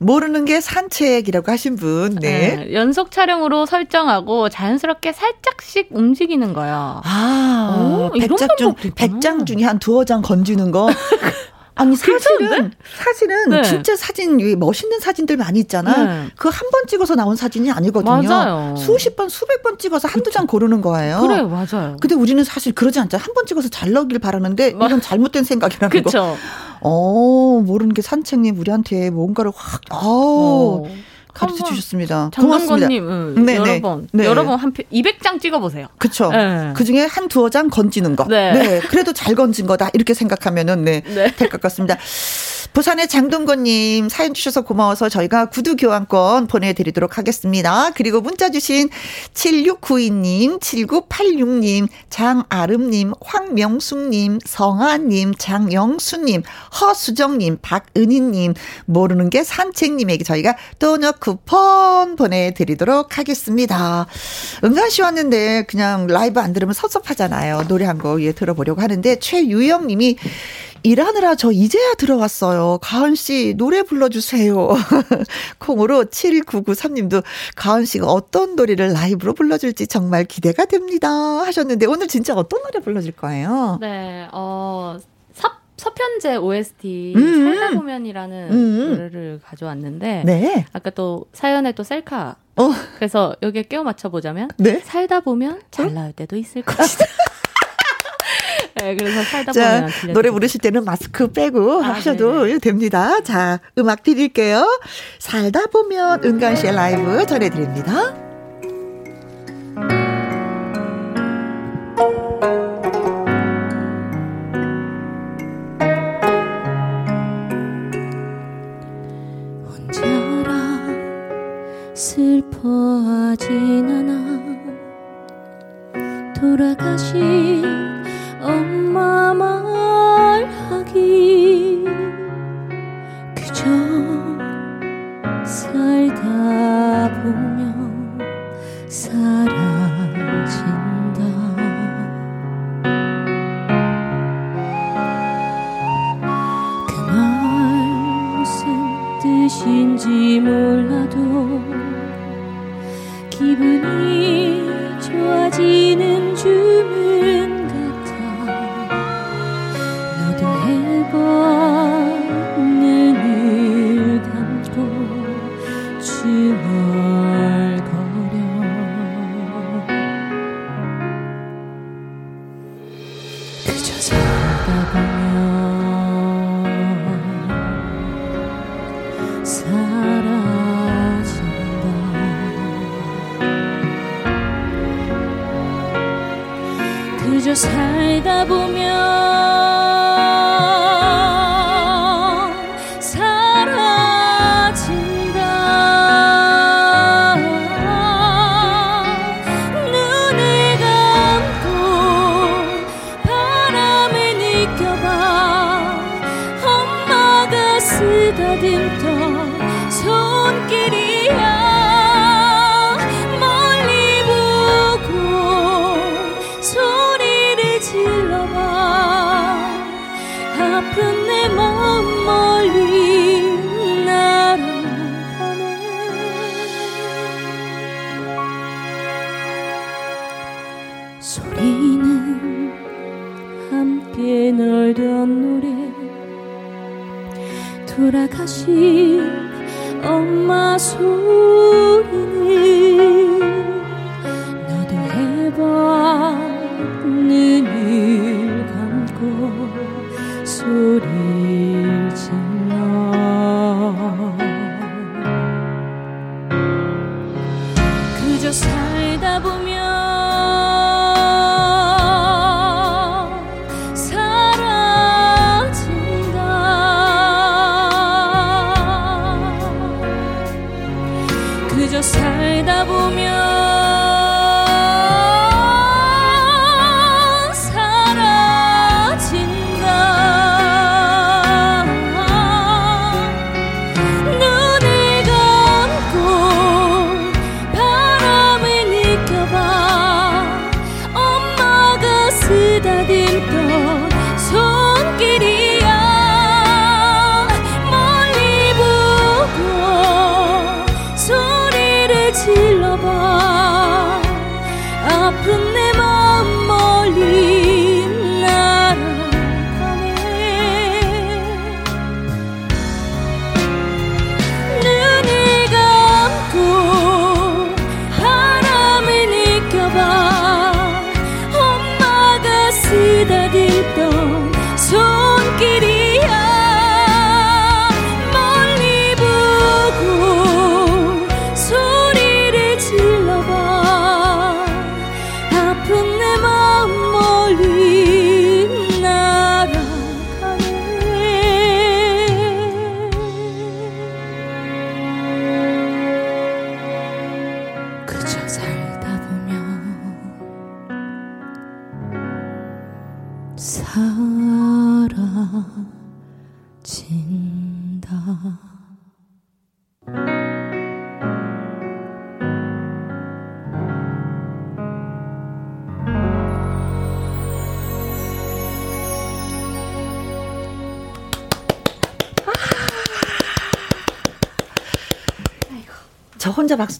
[0.00, 2.16] 모르는 게 산책이라고 하신 분.
[2.20, 2.56] 네.
[2.56, 2.74] 네.
[2.74, 7.00] 연속 촬영으로 설정하고 자연스럽게 살짝씩 움직이는 거요.
[7.04, 10.88] 아, 오, 100장 중 100장 중에 한 두어 장 건지는 거.
[11.76, 13.62] 아니 사실은 사실은 네.
[13.62, 16.04] 진짜 사진 멋있는 사진들 많이 있잖아.
[16.04, 16.28] 네.
[16.36, 18.22] 그한 번 찍어서 나온 사진이 아니거든요.
[18.22, 18.76] 맞아요.
[18.76, 21.20] 수십 번 수백 번 찍어서 한두 장 고르는 거예요.
[21.20, 21.96] 그래 맞아요.
[22.00, 23.16] 근데 우리는 사실 그러지 않죠.
[23.16, 26.18] 한번 찍어서 잘 나오길 바라는데 이건 잘못된 생각이라는 그쵸.
[26.20, 26.36] 거.
[26.80, 29.80] 어 모르는 게 산책님 우리한테 뭔가를 확.
[29.90, 29.98] 어.
[30.02, 30.82] 어.
[31.34, 32.30] 가르쳐 주셨습니다.
[32.32, 33.80] 장동건님, 네, 여러 네.
[33.82, 34.24] 번, 네.
[34.24, 35.88] 여러 번 한 200장 찍어보세요.
[35.98, 36.30] 그쵸.
[36.30, 36.72] 네.
[36.74, 38.24] 그 중에 한 두어 장 건지는 거.
[38.28, 38.52] 네.
[38.52, 38.80] 네.
[38.80, 39.90] 그래도 잘 건진 거다.
[39.92, 41.02] 이렇게 생각하면은, 네.
[41.02, 41.34] 네.
[41.34, 41.98] 될것 같습니다.
[42.74, 47.90] 부산의 장동건님 사연 주셔서 고마워서 저희가 구두 교환권 보내드리도록 하겠습니다.
[47.94, 48.90] 그리고 문자 주신
[49.32, 56.42] 7692님, 7986님, 장아름님, 황명숙님, 성아님, 장영수님,
[56.80, 58.54] 허수정님, 박은희님,
[58.86, 64.06] 모르는 게 산책님에게 저희가 도넛 쿠폰 보내드리도록 하겠습니다.
[64.64, 67.66] 은간 씨 왔는데 그냥 라이브 안 들으면 섭섭하잖아요.
[67.68, 70.16] 노래 한 곡 예, 들어보려고 하는데 최유영 님이
[70.84, 72.78] 일하느라 저 이제야 들어왔어요.
[72.82, 74.68] 가은 씨 노래 불러주세요.
[75.58, 77.24] 콩으로 7993님도
[77.56, 81.08] 가은 씨가 어떤 노래를 라이브로 불러줄지 정말 기대가 됩니다.
[81.08, 83.78] 하셨는데 오늘 진짜 어떤 노래 불러줄 거예요?
[83.80, 84.98] 네, 어,
[85.32, 87.44] 섭, 서편제 OST 음.
[87.44, 88.90] 살다 보면이라는 음.
[88.90, 90.66] 노래를 가져왔는데 네.
[90.74, 92.70] 아까 또 사연에 또 셀카 어.
[92.96, 94.80] 그래서 여기에 끼워 맞춰 보자면 네?
[94.84, 97.06] 살다 보면 잘 나올 때도 있을 것이다.
[98.76, 102.58] 네, 그래서 살다 자, 보면 노래 부르실 때는 마스크 빼고 아, 하셔도 네네.
[102.58, 103.20] 됩니다.
[103.22, 104.66] 자, 음악 드릴게요.
[105.18, 108.14] 살다 보면 은간 씨의 라이브 전해드립니다.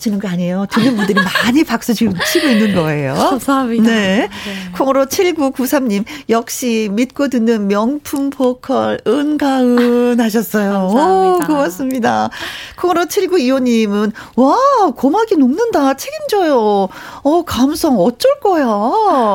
[0.05, 0.67] 치는 거 아니에요.
[0.71, 3.15] 듣는 분들이 많이 박수 지금 치고 있는 거예요.
[3.31, 3.85] 감사합니다.
[3.85, 4.29] 네.
[4.77, 10.73] 콩으로 7993님, 역시 믿고 듣는 명품 보컬, 은가은 하셨어요.
[10.73, 11.45] 감사합니다.
[11.45, 12.31] 오, 고맙습니다.
[12.77, 14.57] 콩으로 7925님은, 와,
[14.95, 15.95] 고막이 녹는다.
[15.95, 16.89] 책임져요.
[17.23, 18.67] 어, 감성 어쩔 거야.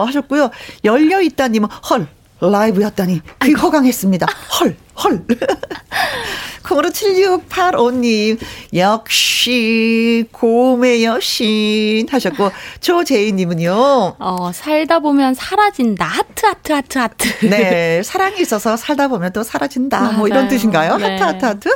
[0.05, 0.51] 하셨고요.
[0.83, 2.07] 열려있다님은, 헐.
[2.41, 4.25] 라이브였다니 귀 허강했습니다.
[4.61, 5.23] 헐, 헐.
[6.63, 8.37] 콩으로 7685님,
[8.75, 16.05] 역시, 고음의 여신 하셨고, 조재희님은요, 어, 살다 보면 살아진다.
[16.05, 17.45] 하트, 하트, 하트, 하트.
[17.47, 20.11] 네, 사랑이 있어서 살다 보면 또 살아진다.
[20.11, 20.49] 뭐 이런 맞아요.
[20.49, 20.97] 뜻인가요?
[20.97, 21.17] 네.
[21.17, 21.69] 하트, 하트, 하트.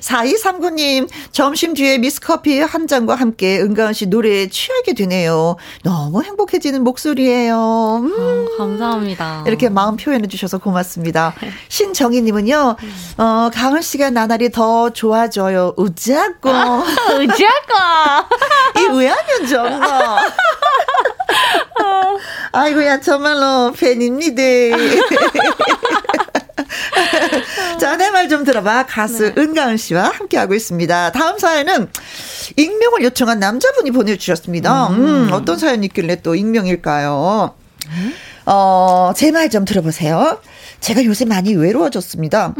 [0.00, 5.56] 4239님, 점심 뒤에 믹스커피 한 잔과 함께 은가은 씨 노래에 취하게 되네요.
[5.82, 8.00] 너무 행복해지는 목소리예요.
[8.02, 8.12] 음.
[8.18, 9.44] 어, 감사합니다.
[9.46, 11.34] 이렇게 마음 표현해 주셔서 고맙습니다.
[11.68, 12.67] 신정희님은요,
[13.18, 15.74] 어, 가은 씨가 나날이 더 좋아져요.
[15.76, 16.50] 우짜고.
[17.12, 18.28] 의지할까?
[18.78, 20.18] 이 왜하면 정말.
[22.52, 24.42] 아이고야, 정말로 팬입니다.
[27.78, 28.86] 자, 내 말 좀 들어봐.
[28.86, 31.12] 가수 은가은 씨와 함께하고 있습니다.
[31.12, 31.88] 다음 사연은
[32.56, 34.88] 익명을 요청한 남자분이 보내주셨습니다.
[34.88, 37.54] 음, 어떤 사연이 있길래 또 익명일까요?
[38.46, 40.40] 어, 제 말 좀 들어보세요.
[40.80, 42.54] 제가 요새 많이 외로워졌습니다.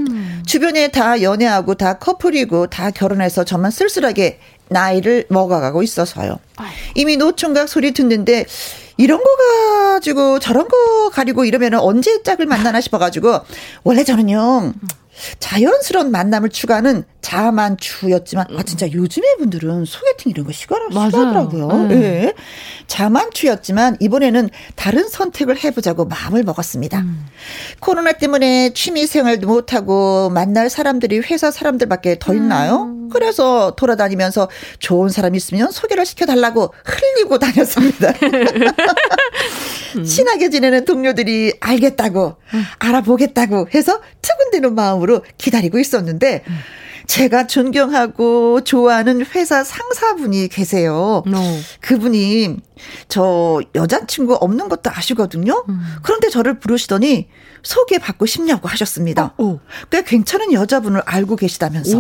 [0.47, 6.39] 주변에 다 연애하고 다 커플이고 다 결혼해서 저만 쓸쓸하게 나이를 먹어가고 있어서요.
[6.95, 8.45] 이미 노총각 소리 듣는데
[8.97, 9.25] 이런 거
[9.95, 13.41] 가지고 저런 거 가리고 이러면 언제 짝을 만나나 싶어가지고
[13.85, 14.73] 원래 저는요
[15.39, 21.11] 자연스러운 만남을 추구하는 자만추였지만 아 진짜 요즘의 분들은 소개팅 이런 거 시가라 맞아요.
[21.11, 21.87] 시가더라고요.
[21.89, 21.95] 네.
[21.95, 22.35] 예.
[22.87, 27.05] 자만추였지만 이번에는 다른 선택을 해보자고 마음을 먹었습니다.
[27.81, 32.95] 코로나 때문에 취미 생활도 못하고 만날 사람들이 회사 사람들밖에 더 있나요?
[33.11, 38.13] 그래서 돌아다니면서 좋은 사람 있으면 소개를 시켜달라고 흘리고 다녔습니다.
[40.05, 42.37] 친하게 지내는 동료들이 알겠다고,
[42.79, 44.01] 알아보겠다고 해서
[44.49, 46.43] 투근대는 마음으로 기다리고 있었는데,
[47.07, 51.23] 제가 존경하고 좋아하는 회사 상사분이 계세요.
[51.27, 51.39] No.
[51.81, 52.57] 그분이
[53.09, 55.65] 저 여자친구 없는 것도 아시거든요.
[56.03, 57.29] 그런데 저를 부르시더니
[57.63, 59.35] 소개받고 싶냐고 하셨습니다.
[59.91, 61.99] 꽤 괜찮은 여자분을 알고 계시다면서.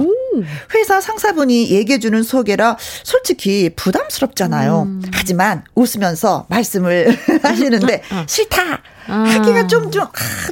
[0.74, 4.88] 회사 상사분이 얘기해주는 소개라 솔직히 부담스럽잖아요.
[5.12, 8.82] 하지만 웃으면서 말씀을 하시는데 싫다.
[9.06, 10.08] 하기가 좀, 좀, 아,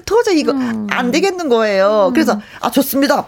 [0.07, 0.55] 도저히 이거
[0.88, 2.11] 안 되겠는 거예요.
[2.14, 3.27] 그래서, 아, 좋습니다.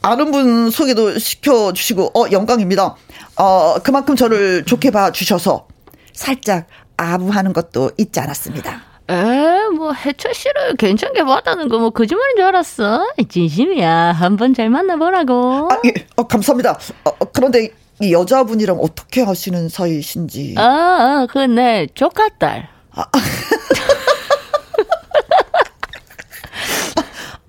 [0.00, 2.96] 아는 분 소개도 시켜주시고, 어, 영광입니다.
[3.36, 5.66] 어, 그만큼 저를 좋게 봐주셔서
[6.14, 8.91] 살짝 아부하는 것도 잊지 않았습니다.
[9.10, 13.06] 에, 뭐, 해철 씨를 괜찮게 봤다는 거 뭐 거짓말인 줄 알았어?
[13.28, 14.12] 진심이야.
[14.12, 15.68] 한번 잘 만나보라고.
[15.70, 16.78] 아, 예, 어, 감사합니다.
[17.04, 20.54] 어, 어, 그런데 이 여자분이랑 어떻게 하시는 사이신지.
[20.56, 22.68] 아, 아, 그, 내 조카딸.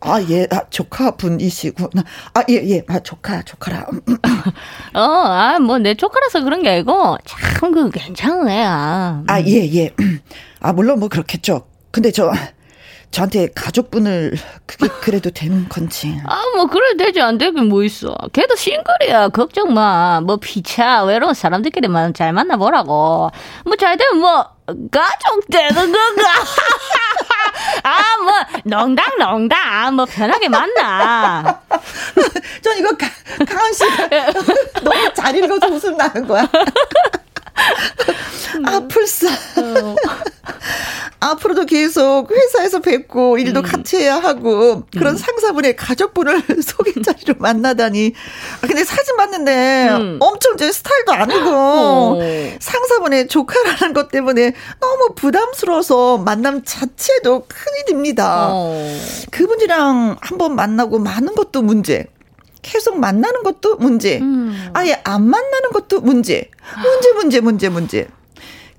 [0.05, 2.03] 아, 예, 아, 조카 분이시구나.
[2.33, 3.85] 아, 예, 예, 아, 조카, 조카라.
[4.95, 9.23] 어, 아, 뭐, 내 조카라서 그런 게 아니고, 참, 그, 괜찮은 애야.
[9.27, 9.93] 아, 예, 예.
[10.63, 11.67] 아, 물론 뭐 그렇겠죠.
[11.91, 12.31] 근데 저,
[13.11, 14.33] 저한테 가족분을
[14.65, 16.17] 그게 그래도 되는 건지.
[16.25, 18.15] 아, 뭐, 그래 되지 안 되긴 뭐 있어.
[18.31, 19.29] 걔도 싱글이야.
[19.29, 20.21] 걱정 마.
[20.21, 23.29] 뭐, 피차, 외로운 사람들끼리만 잘 만나보라고.
[23.65, 24.47] 뭐, 잘 되면 뭐,
[24.89, 26.23] 가족 되는 건가?
[27.83, 29.95] 아, 뭐, 농담, 농담.
[29.95, 31.61] 뭐, 편하게 만나.
[32.63, 33.05] 전 이거 가,
[33.45, 34.31] 강원 씨가
[34.81, 36.47] 너무 잘 읽어서 웃음 나는 거야.
[38.65, 39.27] 아, 풀사.
[41.19, 48.13] 앞으로도 계속 회사에서 뵙고 일도 같이 해야 하고 그런 상사분의 가족분을 소개 자리로 만나다니.
[48.61, 50.17] 아, 근데 사진 봤는데 음.
[50.19, 52.19] 엄청 제 스타일도 아니고 어.
[52.59, 58.49] 상사분의 조카라는 것 때문에 너무 부담스러워서 만남 자체도 큰일입니다.
[58.51, 58.99] 어.
[59.31, 62.05] 그분이랑 한번 만나고 마는 것도 문제.
[62.63, 64.19] 계속 만나는 것도 문제.
[64.19, 64.71] 음.
[64.73, 66.49] 아예 안 만나는 것도 문제.
[66.81, 68.07] 문제, 문제, 문제, 문제.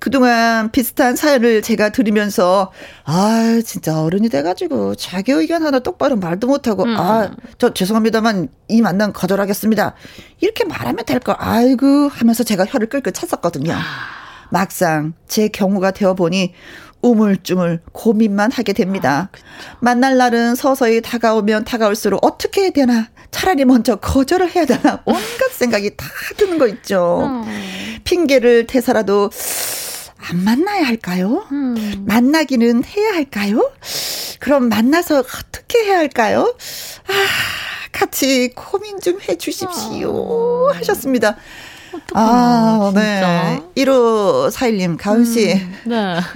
[0.00, 2.72] 그동안 비슷한 사연을 제가 들으면서,
[3.04, 6.94] 아, 진짜 어른이 돼가지고 자기 의견 하나 똑바로 말도 못하고, 음.
[6.98, 9.94] 아, 저 죄송합니다만 이 만남 거절하겠습니다.
[10.40, 13.74] 이렇게 말하면 될 거, 아이고 하면서 제가 혀를 끌끌 찼었거든요.
[14.50, 16.52] 막상 제 경우가 되어보니,
[17.00, 19.30] 우물쭈물 고민만 하게 됩니다.
[19.80, 23.08] 만날 날은 서서히 다가오면 다가올수록 어떻게 해야 되나?
[23.34, 25.00] 차라리 먼저 거절을 해야 되나?
[25.04, 27.44] 온갖 생각이 다 드는 거 있죠.
[28.04, 29.28] 핑계를 대서라도
[30.30, 31.44] 안 만나야 할까요?
[31.50, 32.04] 음.
[32.06, 33.72] 만나기는 해야 할까요?
[34.38, 36.54] 그럼 만나서 어떻게 해야 할까요?
[37.08, 37.12] 아,
[37.90, 40.70] 같이 고민 좀 해 주십시오.
[40.72, 41.36] 하셨습니다.
[41.92, 43.60] 어떡하나, 아, 진짜.
[43.74, 43.82] 네.
[43.82, 46.20] 1541님, 가은씨, 네.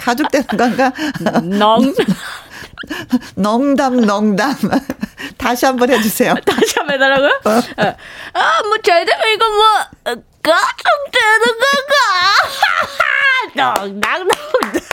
[0.00, 0.92] 가족 되는 건가?
[1.42, 1.94] 능
[3.36, 4.54] 농담, 농담.
[5.38, 6.34] 다시 한번 해주세요.
[6.46, 7.40] 다시 한번 해달라고요?
[8.32, 9.64] 아, 뭐, 잘 되면 이거 뭐,
[10.12, 11.94] 어, 가족 되는 건가?
[13.82, 14.83] 농당, 농당.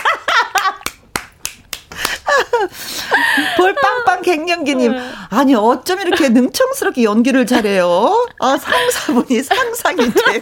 [3.57, 4.93] 볼빵빵 갱년기님.
[5.29, 8.27] 아니, 어쩜 이렇게 능청스럽게 연기를 잘해요?
[8.39, 10.41] 아, 상사분이 상상이 돼.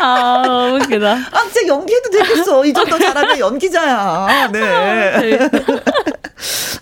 [0.00, 1.12] 아, 너무 웃기다.
[1.12, 2.64] 아, 진짜 연기해도 되겠어.
[2.64, 4.48] 이 정도 잘하면 연기자야.
[4.52, 5.38] 네.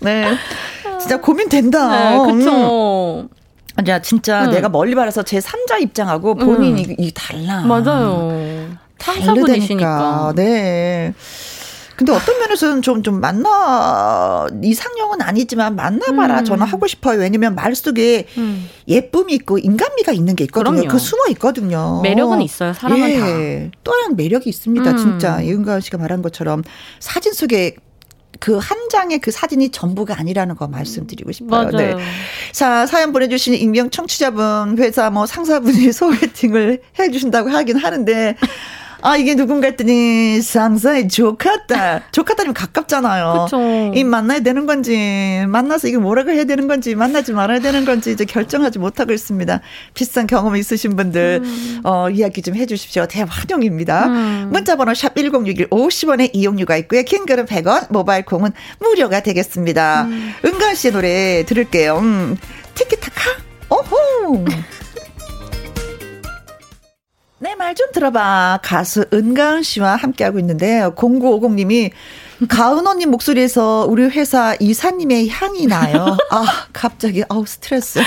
[0.01, 0.37] 네.
[0.98, 1.88] 진짜 고민된다.
[1.88, 2.38] 네, 음.
[2.38, 3.29] 그쵸.
[3.88, 4.51] 야, 진짜 음.
[4.51, 7.61] 내가 멀리 바라서 제 3자 입장하고 본인이 이, 이 달라.
[7.62, 8.29] 맞아요.
[8.98, 9.35] 다르다니까.
[9.35, 10.33] 탕사분이시니까.
[10.37, 11.14] 네.
[12.03, 16.41] 근데 어떤 면에서는 좀, 좀 만나, 이상형은 아니지만 만나봐라.
[16.41, 16.45] 음.
[16.45, 17.21] 저는 하고 싶어요.
[17.21, 18.69] 왜냐면 말 속에 음.
[18.88, 20.73] 예쁨이 있고 인간미가 있는 게 있거든요.
[20.73, 20.88] 그럼요.
[20.88, 22.01] 그 숨어 있거든요.
[22.03, 23.71] 매력은 있어요, 사람은 예.
[23.85, 24.91] 또한 매력이 있습니다.
[24.91, 24.97] 음.
[24.97, 25.41] 진짜.
[25.41, 26.65] 이은가은 씨가 말한 것처럼
[26.99, 27.77] 사진 속에
[28.41, 31.71] 그한 장의 그 사진이 전부가 아니라는 거 말씀드리고 싶어요.
[31.71, 31.93] 네.
[31.93, 31.99] 맞아요.
[32.51, 38.35] 자, 사연 보내주신 익명 청취자분, 회사 뭐 상사분이 소개팅을 해주신다고 하긴 하는데,
[39.03, 42.05] 아, 이게 누군가 했더니, 상사의 조카딸.
[42.12, 43.47] 조카딸이면 가깝잖아요.
[43.47, 43.93] 그쵸.
[43.95, 48.25] 이 만나야 되는 건지, 만나서 이게 뭐라고 해야 되는 건지, 만나지 말아야 되는 건지, 이제
[48.25, 49.61] 결정하지 못하고 있습니다.
[49.95, 51.43] 비슷한 경험이 있으신 분들,
[51.83, 53.07] 어, 이야기 좀 해주십시오.
[53.07, 54.07] 대환영입니다.
[54.07, 54.49] 음.
[54.53, 57.03] 문자번호 샵 1061, 50원의 이용료가 있고요.
[57.03, 60.05] 킹글은 100원, 모바일 콩은 무료가 되겠습니다.
[60.05, 60.33] 음.
[60.45, 61.99] 은가은 씨 노래 들을게요.
[61.99, 62.37] 음,
[62.75, 63.31] 티키타카?
[63.69, 64.45] 오호!
[67.42, 68.61] 내 말 좀 들어봐.
[68.62, 70.94] 가수 은가은 씨와 함께하고 있는데요.
[70.94, 71.90] 0950님이
[72.48, 76.16] 가은 언니 목소리에서 우리 회사 이사님의 향이 나요.
[76.31, 78.00] 아, 갑자기, 아우, 스트레스.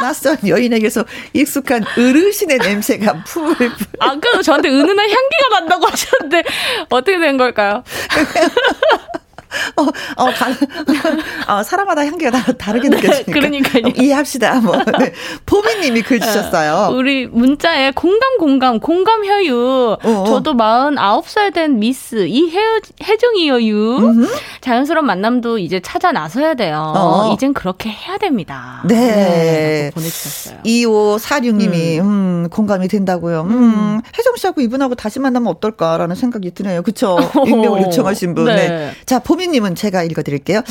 [0.00, 3.70] 낯선 여인에게서 익숙한 어르신의 냄새가 풀풀.
[4.00, 6.42] 아까도 저한테 은은한 향기가 난다고 하셨는데
[6.90, 7.84] 어떻게 된 걸까요?
[9.76, 9.82] 어,
[10.16, 10.48] 어, 가,
[11.54, 13.24] 어, 사람마다 향기가 다, 다르게 느껴지니까.
[13.24, 13.86] 네, 그러니까요.
[13.86, 14.60] 어, 이해합시다.
[14.60, 14.76] 뭐.
[14.98, 15.12] 네.
[15.46, 16.94] 보미님이 글 주셨어요.
[16.96, 19.96] 우리 문자에 공감 공감 공감 혀유.
[20.02, 20.24] 어.
[20.26, 24.28] 저도 49살 된 미스 이혜정이여유.
[24.60, 26.92] 자연스러운 만남도 이제 찾아 나서야 돼요.
[26.96, 27.32] 어.
[27.34, 28.82] 이젠 그렇게 해야 됩니다.
[28.86, 29.84] 네.
[29.84, 30.58] 라고 보내주셨어요.
[30.64, 33.42] 2546님이, 음, 공감이 된다고요.
[33.42, 36.82] 음, 혜정 씨하고 이분하고 다시 만나면 어떨까라는 생각이 드네요.
[36.82, 37.18] 그쵸?
[37.46, 38.46] 익명을 요청하신 분.
[38.46, 38.68] 네.
[38.68, 38.92] 네.
[39.06, 40.62] 자, 보미 님은 제가 읽어드릴게요.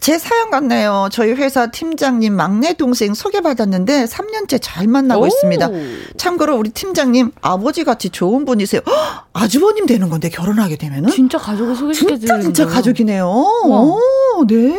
[0.00, 1.08] 제 사연 같네요.
[1.12, 5.26] 저희 회사 팀장님 막내 동생 소개받았는데 3년째 잘 만나고 오.
[5.26, 5.68] 있습니다.
[6.16, 8.80] 참고로 우리 팀장님 아버지 같이 좋은 분이세요.
[8.86, 11.10] 헉, 아주버님 되는 건데 결혼하게 되면은?
[11.10, 12.66] 진짜 가족을 소개시켜주는 진짜 진짜.
[12.66, 13.26] 가족이네요.
[13.28, 13.98] 오,
[14.46, 14.78] 네.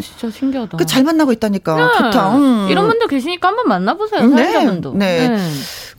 [0.00, 0.76] 진짜 신기하다.
[0.78, 1.74] 그 잘 만나고 있다니까.
[1.76, 1.82] 네.
[1.98, 2.36] 좋다.
[2.36, 2.68] 음.
[2.70, 4.26] 이런 분들 계시니까 한번 만나보세요.
[4.26, 4.44] 네.
[4.44, 4.94] 사연자분도.
[4.94, 5.36] 네.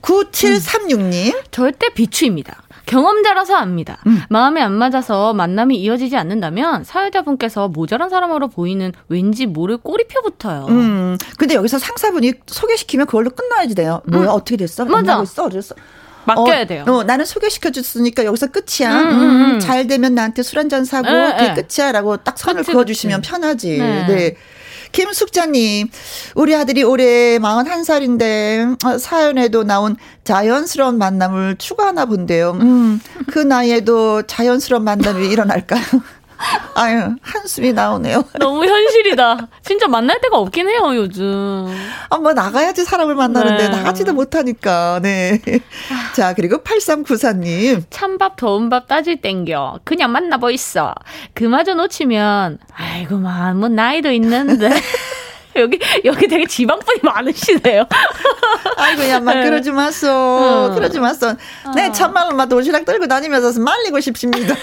[0.01, 1.35] 9736님.
[1.51, 2.61] 절대 비추입니다.
[2.85, 3.97] 경험자라서 압니다.
[4.07, 4.21] 음.
[4.29, 10.65] 마음에 안 맞아서 만남이 이어지지 않는다면 사회자분께서 모자란 사람으로 보이는 왠지 모를 꼬리표 붙어요.
[10.69, 11.17] 음.
[11.37, 14.01] 근데 여기서 상사분이 소개시키면 그걸로 끝나야지 돼요.
[14.07, 14.85] 뭐야, 어떻게 됐어?
[14.85, 15.21] 맞아.
[15.23, 15.45] 있어?
[15.45, 15.75] 어렸어?
[16.27, 16.85] 맡겨야 어, 돼요.
[16.87, 18.99] 어, 나는 소개시켜 줬으니까 여기서 끝이야.
[18.99, 19.59] 음, 음, 음, 음.
[19.59, 21.53] 잘 되면 나한테 술 한 잔 사고 예, 그게 예.
[21.61, 21.91] 끝이야.
[21.91, 23.31] 라고 딱 선을 그치, 그어주시면 그치.
[23.31, 23.77] 편하지.
[23.77, 24.07] 네.
[24.07, 24.35] 네.
[24.95, 25.89] 김숙자님,
[26.35, 32.51] 우리 아들이 올해 41살인데, 어, 사연에도 나온 자연스러운 만남을 추구하나 본데요.
[32.61, 35.83] 음, 그 나이에도 자연스러운 만남이 일어날까요?
[36.75, 38.23] 아유, 한숨이 나오네요.
[38.39, 39.47] 너무 현실이다.
[39.63, 41.67] 진짜 만날 데가 없긴 해요, 요즘.
[42.09, 43.69] 한번 나가야지 사람을 만나는데 네.
[43.69, 45.39] 나가지도 못하니까, 네.
[46.15, 47.83] 자, 그리고 8394님.
[47.89, 49.79] 찬밥 더운 밥 따질 땡겨.
[49.83, 50.93] 그냥 만나보 있어.
[51.33, 54.69] 그마저 놓치면 아이고 만 뭐 나이도 있는데.
[55.57, 57.85] 여기 여기 되게 지방분이 많으시네요.
[58.75, 59.43] 아이고, 야, 막, 네.
[59.45, 60.09] 그러지 마소.
[60.11, 60.71] 어.
[60.75, 61.33] 그러지 마소.
[61.73, 64.53] 네, 참말로 막 도시락 들고 다니면서 말리고 싶습니다.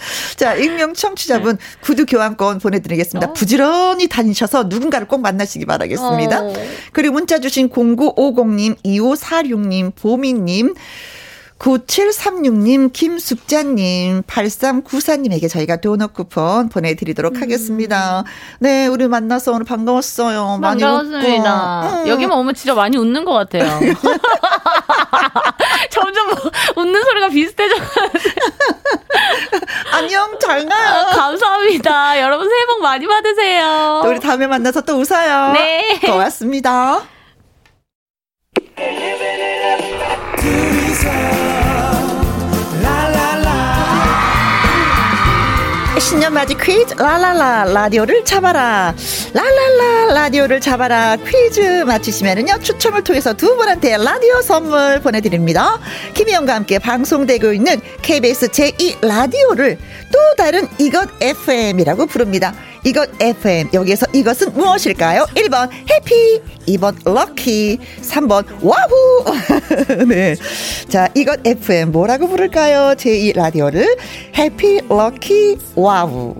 [0.36, 3.32] 자, 익명 청취자분 구두 교환권 보내드리겠습니다.
[3.32, 6.40] 부지런히 다니셔서 누군가를 꼭 만나시기 바라겠습니다.
[6.42, 6.52] 어.
[6.92, 10.74] 그리고 문자 주신 0950님, 2546님, 보미님,
[11.60, 17.42] 9736님, 김숙자님, 8394님에게 저희가 도넛 쿠폰 보내드리도록 음.
[17.42, 18.24] 하겠습니다.
[18.58, 20.58] 네, 우리 만나서 오늘 반가웠어요.
[20.62, 22.02] 반가웠습니다.
[22.02, 22.08] 음.
[22.08, 23.64] 여기만 오면 진짜 많이 웃는 것 같아요.
[25.90, 26.36] 점점 뭐
[26.76, 27.74] 웃는 소리가 비슷해져.
[29.92, 31.06] 안녕, 잘 가요.
[31.14, 32.20] 감사합니다.
[32.22, 34.00] 여러분 새해 복 많이 받으세요.
[34.02, 35.52] 또 우리 다음에 만나서 또 웃어요.
[35.52, 36.00] 네.
[36.06, 37.02] 고맙습니다.
[46.00, 48.94] 신년 맞이 퀴즈 라라라 라디오를 잡아라.
[49.34, 51.16] 라라라 라디오를 잡아라.
[51.16, 55.78] 퀴즈 맞히시면은요 추첨을 통해서 두 분한테 라디오 선물 보내드립니다.
[56.14, 59.78] 김희영과 함께 방송되고 있는 KBS 제2 라디오를
[60.12, 62.54] 또 다른 이것 FM이라고 부릅니다
[62.84, 65.26] 이것 FM 여기에서 이것은 무엇일까요?
[65.34, 70.34] 1번 happy 2번 lucky 3번 와우 네.
[70.88, 72.94] 자 이것 FM 뭐라고 부를까요?
[72.96, 73.96] 제2 라디오를?
[74.36, 76.34] happy lucky 와우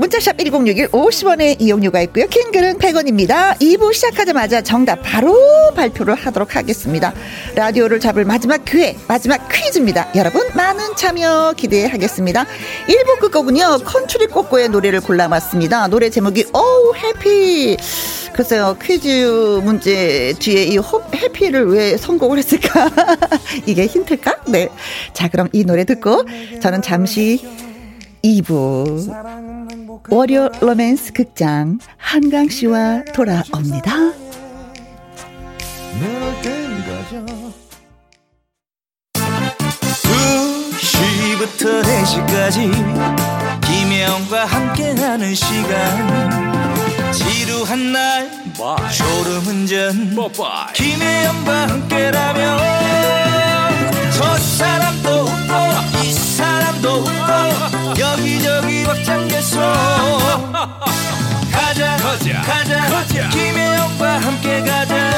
[0.00, 2.26] 문자샵 1061 50원의 이용료가 있고요.
[2.26, 3.54] 긴 글은 100원입니다.
[3.58, 5.36] 2부 시작하자마자 정답 바로
[5.76, 7.12] 발표를 하도록 하겠습니다.
[7.54, 10.08] 라디오를 잡을 마지막 기회, 마지막 퀴즈입니다.
[10.16, 12.46] 여러분 많은 참여 기대하겠습니다.
[12.88, 13.80] 1부 끝곡은요.
[13.84, 15.88] 컨츄리 꼬꼬의 노래를 골라봤습니다.
[15.88, 17.76] 노래 제목이 Oh Happy.
[18.32, 22.88] 글쎄요 퀴즈 문제 뒤에 이 호, 해피를 왜 선곡을 했을까?
[23.66, 24.44] 이게 힌트일까?
[24.46, 24.70] 네.
[25.12, 26.24] 자 그럼 이 노래 듣고
[26.62, 27.44] 저는 잠시
[28.24, 29.49] 2부
[30.08, 34.20] 월요 로맨스 극장 한강 씨와 돌아옵니다.
[41.40, 42.70] 부터 4시까지
[43.66, 47.12] 김혜영과 함께하는 시간.
[47.12, 48.30] 지루한 날
[48.90, 50.16] 졸음운전.
[50.74, 52.58] 김혜영과 함께라면
[54.20, 59.58] 저 사람도 웃고 이 사람도 웃고 여기저기 벅장개소.
[61.50, 63.30] 가자 가자 가자.
[63.30, 65.10] 김혜영과 함께 가자.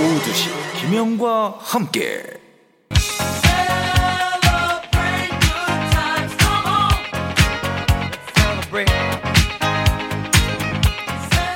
[0.00, 0.48] 오두시
[0.80, 2.22] 김혜영과 함께.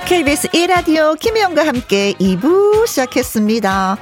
[0.06, 3.96] KBS 1라디오 김혜영과 함께 2부 시작했습니다.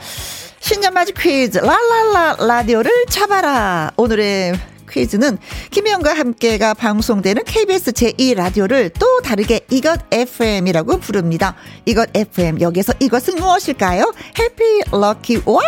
[0.61, 3.91] 신년 맞이 퀴즈 랄랄라 라디오를 잡아라.
[3.97, 4.53] 오늘의
[4.91, 5.39] 퀴즈는
[5.71, 11.57] 김혜영과 함께가 방송되는 KBS 제2라디오를 또 다르게 이것 FM이라고 부릅니다.
[11.87, 14.13] 이것 FM 여기서 이것은 무엇일까요?
[14.39, 15.63] happy lucky wow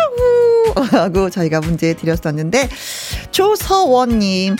[0.91, 2.69] 하고 저희가 문제 드렸었는데
[3.31, 4.55] 조서원님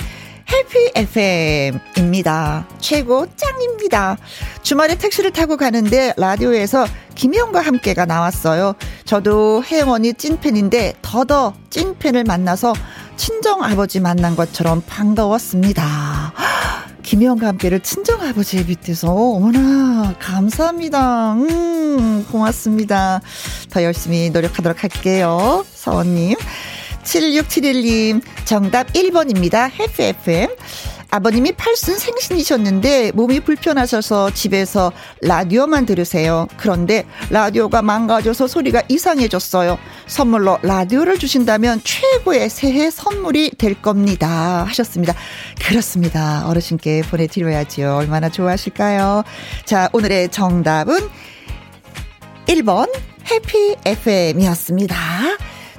[0.54, 2.68] 해피 FM입니다.
[2.80, 4.18] 최고 짱입니다.
[4.62, 6.86] 주말에 택시를 타고 가는데 라디오에서
[7.16, 8.76] 김혜영과 함께가 나왔어요.
[9.04, 12.74] 저도 언니 찐팬인데 더더 찐팬을 만나서
[13.16, 16.34] 친정 아버지 만난 것처럼 반가웠습니다.
[17.01, 21.34] 김혜영과 함께를 친정 아버지 밑에서 어머나 감사합니다.
[21.34, 23.22] 음 고맙습니다.
[23.72, 25.66] 더 열심히 노력하도록 할게요.
[25.74, 26.36] 서원님.
[27.04, 29.70] 7671님, 정답 1번입니다.
[29.72, 30.49] 해피 FM.
[31.14, 34.91] 아버님이 팔순 생신이셨는데 몸이 불편하셔서 집에서
[35.22, 36.47] 라디오만 들으세요.
[36.58, 39.78] 그런데 라디오가 망가져서 소리가 이상해졌어요.
[40.08, 44.64] 선물로 라디오를 주신다면 최고의 새해 선물이 될 겁니다.
[44.68, 45.14] 하셨습니다.
[45.64, 46.47] 그렇습니다.
[46.47, 47.95] 어르신께 보내드려야지요.
[47.95, 49.24] 얼마나 좋아하실까요?
[49.66, 50.97] 자, 오늘의 정답은
[52.47, 52.91] 1번
[53.30, 54.97] 해피 FM이었습니다.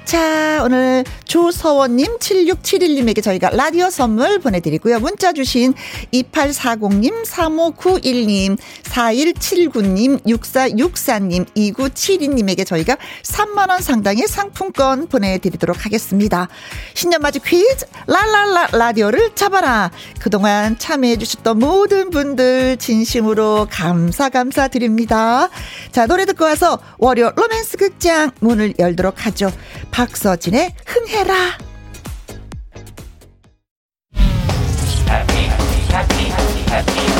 [0.05, 4.99] 자, 오늘 조서원님, 7671님에게 저희가 라디오 선물 보내드리고요.
[4.99, 5.73] 문자 주신
[6.13, 16.49] 2840님, 3591님, 4179님, 6464님, 2972님에게 저희가 3만원 상당의 상품권 보내드리도록 하겠습니다.
[16.93, 19.89] 신년맞이 퀴즈, 랄랄라 라디오를 잡아라.
[20.19, 25.49] 그동안 참여해주셨던 모든 분들 진심으로 감사, 감사드립니다.
[25.91, 29.51] 자, 노래 듣고 와서 월요 로맨스 극장 문을 열도록 하죠.
[29.95, 31.57] 박서진의 흥해라.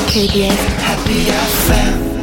[0.08, 2.15] KBS Happy FM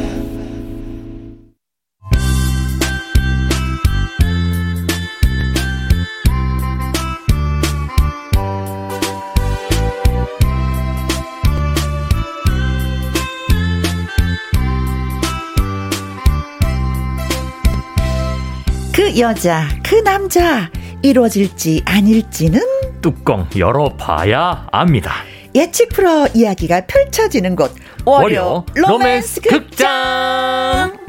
[19.04, 20.70] 그 여자, 그 남자
[21.02, 22.58] 이루어질지 아닐지는
[23.02, 25.12] 뚜껑 열어봐야 압니다.
[25.54, 27.74] 예측 프로 이야기가 펼쳐지는 곳
[28.06, 31.03] 월요 로맨스 극장.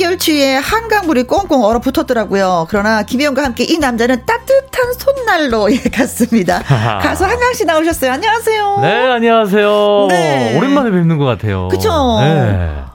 [0.00, 2.66] 이열치에 한강물이 꽁꽁 얼어붙었더라고요.
[2.70, 6.62] 그러나 김혜영과 함께 이 남자는 따뜻한 손난로 예, 갔습니다.
[6.62, 8.12] 가수 한강 씨 나오셨어요.
[8.12, 8.78] 안녕하세요.
[8.80, 10.06] 네, 안녕하세요.
[10.08, 10.56] 네.
[10.56, 11.68] 오랜만에 뵙는 것 같아요.
[11.68, 12.18] 그쵸?
[12.20, 12.89] 네.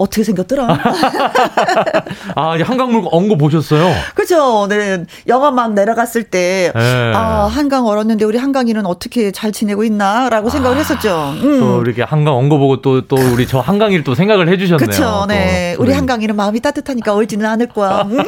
[0.00, 0.66] 어떻게 생겼더라?
[2.34, 3.92] 아, 이제 한강물 엉거 보셨어요?
[4.14, 4.66] 그죠?
[4.66, 5.04] 네.
[5.26, 7.12] 영화 막 내려갔을 때, 네.
[7.14, 10.30] 아, 한강 얼었는데 우리 한강이는 어떻게 잘 지내고 있나?
[10.30, 11.34] 라고 생각을 했었죠.
[11.42, 11.60] 음.
[11.60, 14.86] 또 이렇게 한강 엉거 보고 또, 또 우리 저 한강일 또 생각을 해주셨네요.
[14.88, 15.74] 그쵸, 네.
[15.76, 15.82] 또.
[15.82, 18.02] 우리 한강이는 마음이 따뜻하니까 얼지는 않을 거야.
[18.10, 18.24] 음,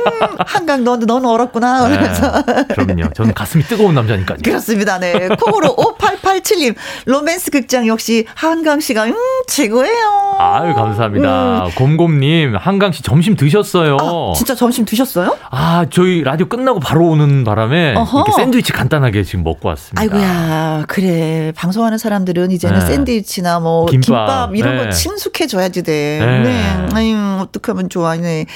[0.47, 1.89] 한강 넌, 넌 얼었구나.
[1.89, 1.97] 네.
[1.97, 2.43] 그래서.
[2.69, 3.13] 그럼요.
[3.15, 4.39] 저는 가슴이 뜨거운 남자니까요.
[4.45, 4.99] 그렇습니다.
[4.99, 5.29] 네.
[5.41, 6.75] 콩으로 5887님.
[7.07, 9.15] 로맨스 극장 역시 한강 씨가, 음,
[9.47, 10.37] 최고예요.
[10.39, 11.62] 아유, 감사합니다.
[11.77, 13.97] 곰곰님, 한강 씨 점심 드셨어요.
[14.01, 15.37] 아, 진짜 점심 드셨어요?
[15.51, 18.19] 아, 저희 라디오 끝나고 바로 오는 바람에 어허.
[18.25, 20.01] 이렇게 샌드위치 간단하게 지금 먹고 왔습니다.
[20.01, 21.53] 아이고야, 그래.
[21.57, 22.87] 방송하는 사람들은 이제는 네.
[22.87, 24.85] 샌드위치나 뭐 김밥, 김밥, 이런 네.
[24.85, 26.19] 거 친숙해져야지 돼.
[26.21, 26.43] 네.
[26.43, 26.89] 네.
[26.95, 28.17] 아유, 어떡하면 좋아.
[28.17, 28.47] 네.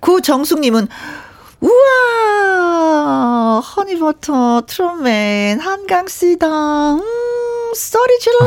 [0.00, 0.88] 구정숙님은
[1.60, 6.46] 우와, honey butter, 트롯맨, 한강씨다.
[6.94, 7.00] 음,
[7.74, 8.38] 소리 질러.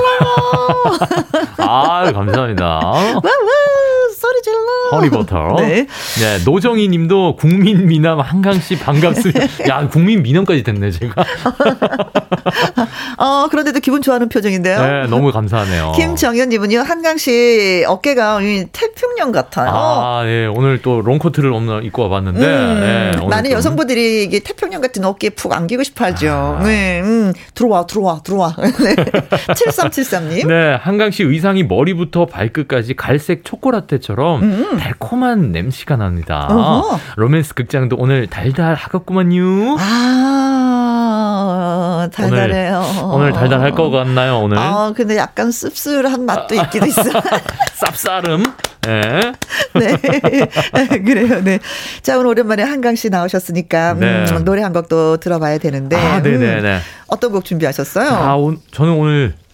[1.68, 2.80] 아유, 감사합니다.
[4.18, 4.58] 소리 질러.
[4.94, 5.56] honey butter.
[5.60, 5.86] 네.
[6.20, 9.42] 네, 노정희 님도 국민 미남 한강 씨 반갑습니다.
[9.70, 11.24] 야, 국민 미남까지 됐네, 제가.
[13.18, 14.82] 어, 그런데도 기분 좋아하는 표정인데요.
[14.82, 15.94] 네, 너무 감사하네요.
[15.96, 19.70] 김정현 님은요, 한강 씨 어깨가 이 태평양 같아요.
[19.74, 22.46] 아, 네, 오늘 또 롱코트를 오늘 입고 와봤는데.
[22.46, 22.80] 음,
[23.20, 26.58] 네, 많은 좀- 여성분들이 이게 태평양 같은 어깨에 푹 안기고 싶어 하죠.
[26.60, 26.64] 아.
[26.64, 28.56] 네, 음, 들어와, 들어와, 들어와.
[28.58, 28.96] 네.
[29.20, 30.48] 7373님.
[30.48, 36.48] 네, 한강 씨 의상이 머리부터 발끝까지 갈색 초코라떼처럼 달콤한 냄새가 납니다.
[36.52, 36.58] 음.
[36.58, 37.00] 어허.
[37.16, 39.78] 로맨스 극장도 오늘 달달하겠구만요.
[39.80, 42.84] 아, 달달해요.
[43.14, 44.58] 오늘 달달할 것 같나요, 오늘?
[44.58, 47.14] 아, 근데 약간 씁쓸한 맛도 있기도 있어요.
[47.82, 48.54] 쌉싸름.
[48.88, 49.34] 네.
[49.74, 49.98] 네.
[51.04, 51.60] 그래요, 네.
[52.02, 54.26] 자, 오늘 오랜만에 한강 씨 나오셨으니까, 음, 네.
[54.46, 55.98] 노래 한곡또 들어봐야 되는데.
[55.98, 56.76] 아, 네네네.
[56.76, 58.10] 음, 어떤 곡 준비하셨어요?
[58.10, 59.07] 아, 오, 저는 오늘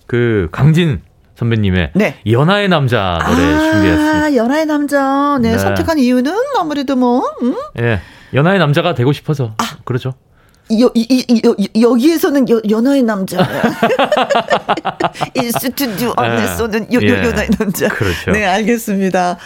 [0.08, 1.02] 그 강진
[1.36, 2.20] 선배님의 네.
[2.30, 4.26] 연하의 남자 노래 준비했습니다.
[4.26, 5.38] 아, 연하의 남자.
[5.42, 5.58] 네, 네.
[5.58, 7.56] 선택한 이유는 아무래도 뭐, 음?
[7.80, 8.00] 예.
[8.34, 9.56] 연하의 남자가 되고 싶어서.
[9.84, 10.14] 그렇죠.
[10.80, 13.46] 여, 이, 이, 여, 여기에서는 여, 연하의 남자.
[15.36, 17.24] 이 스튜디오 안에서는 여, 여, 예.
[17.26, 17.90] 연하의 남자.
[17.90, 18.32] 그렇죠.
[18.32, 19.38] 네, 알겠습니다.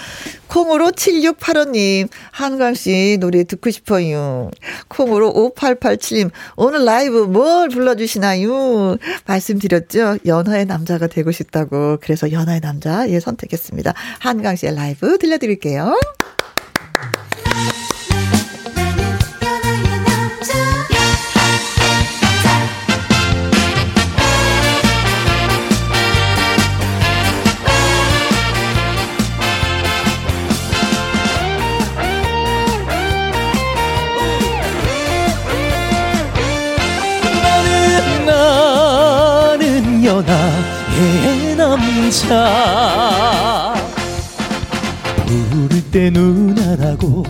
[0.48, 4.52] 콩으로 7685님, 한강 씨 노래 듣고 싶어요.
[4.88, 8.98] 콩으로 5887님, 오늘 라이브 뭘 불러주시나요?
[9.26, 10.20] 말씀드렸죠?
[10.26, 11.98] 연하의 남자가 되고 싶다고.
[12.00, 13.94] 그래서 연하의 남자, 예, 선택했습니다.
[14.20, 16.00] 한강 씨의 라이브 들려드릴게요.
[42.28, 43.74] 남자
[45.26, 47.24] 부를 때 누나라고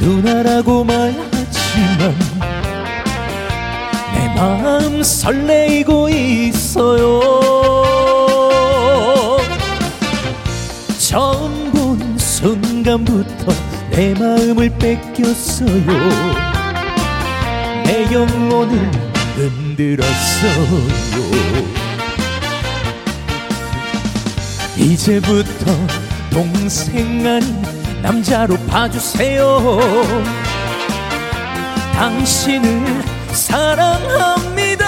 [0.00, 2.18] 누나라고 말하지만
[4.12, 7.20] 내 마음 설레이고 있어요.
[10.98, 13.52] 처음 본 순간부터
[13.90, 15.84] 내 마음을 뺏겼어요.
[17.84, 18.90] 내 영혼을
[19.36, 21.04] 흔들었어요
[24.84, 25.64] 이제부터
[26.30, 27.62] 동생 아닌
[28.02, 29.78] 남자로 봐주세요.
[31.94, 34.84] 당신을 사랑합니다.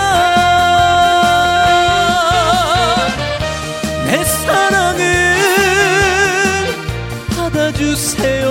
[4.04, 5.34] 내 사랑을
[7.34, 8.46] 받아주세요.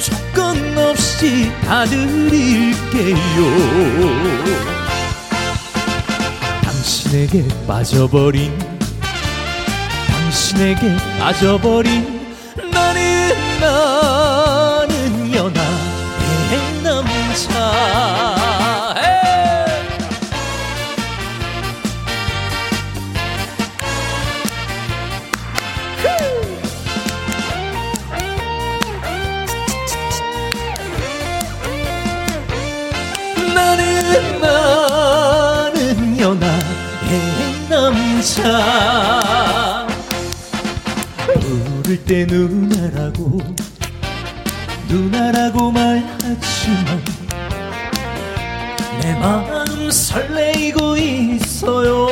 [0.00, 3.18] 조건 없이 다 드릴게요.
[6.62, 8.77] 당신에게 빠져버린
[10.58, 12.26] 당신에게 빠져버린
[12.72, 13.00] 나는
[13.60, 17.44] 나는 연하의 남자
[18.98, 19.04] 에이!
[33.54, 37.12] 나는 나는 연하의
[37.68, 39.47] 남자
[42.08, 43.38] 부를 때 누나라고
[44.88, 47.04] 누나라고 말하지만
[49.02, 52.08] 내 마음 설레이고 있어요.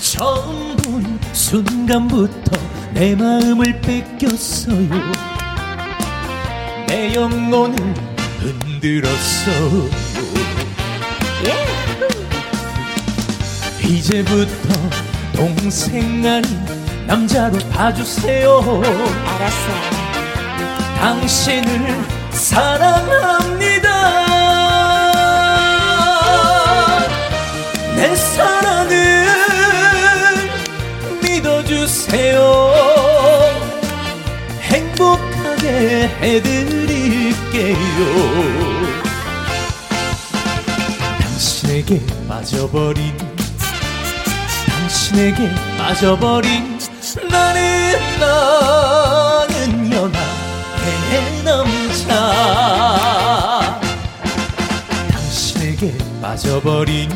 [0.00, 2.58] 처음 본 순간부터
[2.94, 4.88] 내 마음을 뺏겼어요.
[6.88, 7.76] 내 영혼을
[8.40, 9.90] 흔들었어요.
[13.86, 15.03] 이제부터
[15.34, 16.44] 동생 아닌
[17.06, 18.60] 남자로 봐주세요.
[19.26, 19.66] 알았어.
[21.00, 23.88] 당신을 사랑합니다.
[27.96, 29.26] 내 사랑을
[31.20, 32.40] 믿어주세요.
[34.62, 37.76] 행복하게 해드릴게요.
[41.20, 43.33] 당신에게 빠져버린
[45.14, 45.48] 당신에게
[45.78, 46.76] 빠져버린
[47.30, 52.10] 나는 나는 연하의 남자
[55.12, 57.08] 당신에게 빠져버린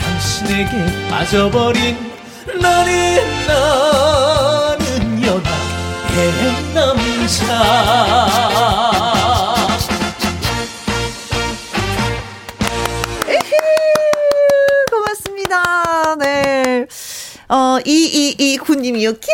[0.00, 2.14] 당신에게 빠져버린
[2.62, 7.44] 나는 나는 연하의 남자
[17.84, 19.20] 어, 2229님이요.
[19.20, 19.28] 캬!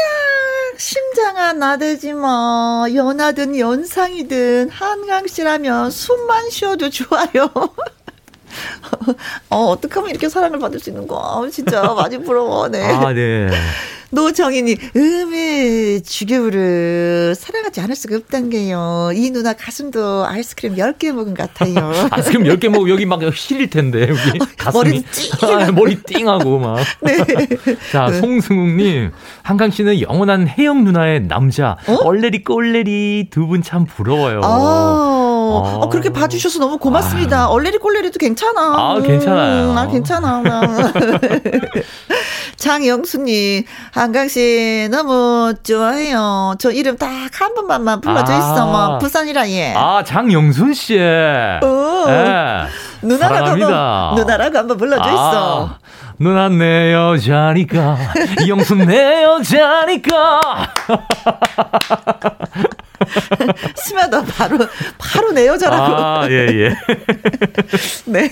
[0.76, 2.84] 심장아, 나대지 마.
[2.92, 7.48] 연하든 연상이든 한강씨라면 숨만 쉬어도 좋아요.
[9.50, 11.48] 어, 어떻게 하면 이렇게 사랑을 받을 수 있는 거야.
[11.50, 12.68] 진짜 많이 부러워.
[12.68, 12.82] 네.
[12.82, 13.48] 아, 네.
[14.12, 19.10] 노정희님, 음에 주교를 사랑하지 않을 수가 없단 게요.
[19.14, 21.92] 이 누나 가슴도 아이스크림 10개 먹은 것 같아요.
[22.10, 24.38] 아이스크림 10개 먹으면 여기 막 힐릴 텐데, 여기.
[24.58, 24.72] 가슴이.
[24.72, 25.30] 머리 찡!
[25.48, 26.78] 아, 머리 띵하고 막.
[27.02, 27.16] 네.
[27.92, 28.20] 자, 네.
[28.20, 29.10] 송승욱 님.
[29.42, 31.76] 한강 씨는 영원한 혜영 누나의 남자.
[32.04, 34.40] 얼레리 꼴레리 두 분 참 부러워요.
[34.42, 35.29] 아, 아.
[35.58, 37.48] 어, 그렇게 봐주셔서 너무 고맙습니다.
[37.48, 38.60] 얼레리 꼴레리도 괜찮아.
[38.60, 39.70] 아, 괜찮아요.
[39.70, 40.42] 음, 아, 괜찮아.
[42.56, 46.54] 장영수님, 한강씨 너무 좋아해요.
[46.58, 48.62] 저 이름 딱 한 번만만 불러줘 있어.
[48.62, 48.66] 아.
[48.88, 49.74] 뭐, 부산이라 예.
[49.76, 50.98] 아, 장영순 씨.
[50.98, 51.60] 어.
[52.08, 52.64] 예.
[53.02, 53.46] 누나라고.
[53.46, 55.66] 한번, 누나라고 한번 불러줘 있어.
[55.66, 55.78] 아,
[56.20, 57.96] 누나 내 여자니까
[58.44, 60.40] 이영순 내 여자니까
[63.82, 64.24] 심하다.
[64.24, 64.58] 바로,
[64.98, 65.96] 바로 내 여자라고.
[65.96, 66.76] 아 예 예
[68.04, 68.30] 네.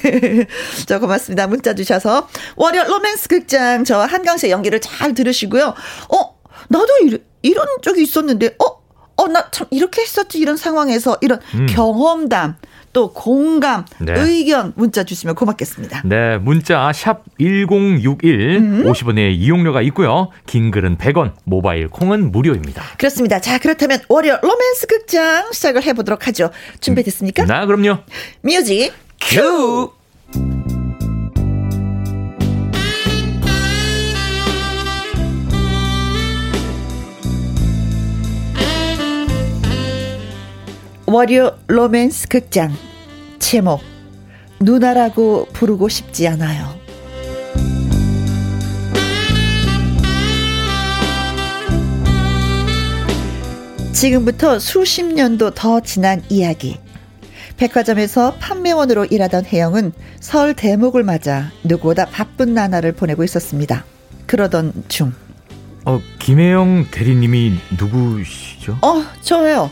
[0.87, 1.47] 저 고맙습니다.
[1.47, 2.29] 문자 주셔서.
[2.57, 5.75] 월요 로맨스 극장 저 한강 씨 연기를 잘 들으시고요.
[6.13, 6.35] 어,
[6.69, 8.83] 나도 이런, 이런 적이 있었는데, 어,
[9.17, 10.39] 어, 나 참 이렇게 했었지.
[10.39, 11.67] 이런 상황에서 이런 음.
[11.71, 12.57] 경험담,
[12.93, 14.15] 또 공감, 네.
[14.17, 16.03] 의견 문자 주시면 고맙겠습니다.
[16.05, 23.41] 네 문자 샵 1061 50원의 이용료가 있고요 긴 글은 100원 모바일 콩은 무료입니다 그렇습니다.
[23.41, 26.51] 자, 그렇다면 월요 로맨스 극장 시작을 해보도록 하죠.
[26.81, 27.45] 준비됐습니까?
[27.45, 27.99] 나 그럼요
[28.43, 29.91] 뮤직 큐
[41.11, 42.71] 월요 로맨스 극장
[43.39, 43.81] 제목
[44.61, 46.69] 누나라고 부르고 싶지 않아요.
[53.95, 56.77] 지금부터 수십 년도 더 지난 이야기.
[57.57, 63.87] 백화점에서 판매원으로 일하던 혜영은 설 대목을 맞아 누구보다 바쁜 나날을 보내고 있었습니다.
[64.27, 65.15] 그러던 중,
[65.87, 68.77] 어, 김혜영 대리님이 누구시죠?
[68.83, 69.71] 어, 저예요.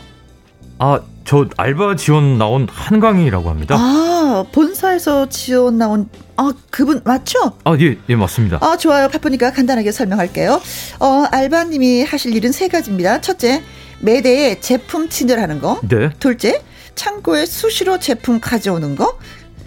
[0.79, 3.75] 아, 저 알바 지원 나온 한강이라고 합니다.
[3.77, 6.07] 아, 본사에서 지원 나온,
[6.37, 7.51] 아, 그분 맞죠?
[7.65, 8.59] 아, 예, 예, 맞습니다.
[8.61, 9.09] 아, 좋아요.
[9.09, 10.61] 바쁘니까 간단하게 설명할게요.
[11.01, 13.19] 어, 알바님이 하실 일은 세 가지입니다.
[13.19, 13.61] 첫째,
[13.99, 15.81] 매대에 제품 친절하는 거.
[15.89, 16.11] 네.
[16.17, 16.63] 둘째,
[16.95, 19.17] 창고에 수시로 제품 가져오는 거.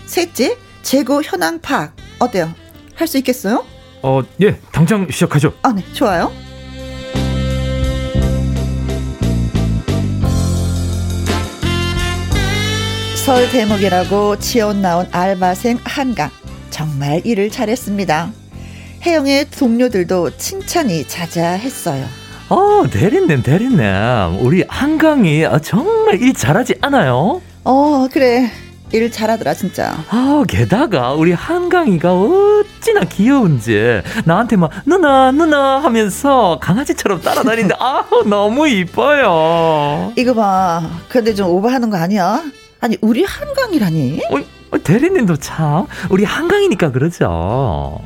[0.07, 1.95] 셋째, 재고 현황 파악.
[2.21, 2.51] 어때요?
[2.95, 3.67] 할 수 있겠어요?
[4.03, 5.53] 어, 예, 당장 시작하죠.
[5.61, 5.85] 아, 네.
[5.93, 6.33] 좋아요.
[13.31, 16.31] 설 대목이라고 지원 나온 알바생 한강.
[16.71, 18.33] 정말 일을 잘했습니다.
[19.07, 22.05] 혜영의 동료들도 칭찬이 자자했어요.
[22.49, 23.79] 어, 대리님, 대리님.
[24.41, 27.41] 우리 한강이 아, 정말 일 잘하지 않아요?
[27.63, 28.51] 어, 그래.
[28.91, 29.95] 일 잘하더라, 진짜.
[30.11, 38.67] 아, 게다가 우리 한강이가 어찌나 귀여운지 나한테 막 누나 누나 하면서 강아지처럼 따라다니는데 아 너무
[38.67, 40.13] 이뻐요.
[40.17, 40.83] 이거 봐.
[41.09, 42.43] 근데 좀 오버하는 거 아니야?
[42.81, 44.21] 아니, 우리 한강이라니?
[44.31, 48.01] 어, 어, 대리님도 참 우리 한강이니까 그러죠.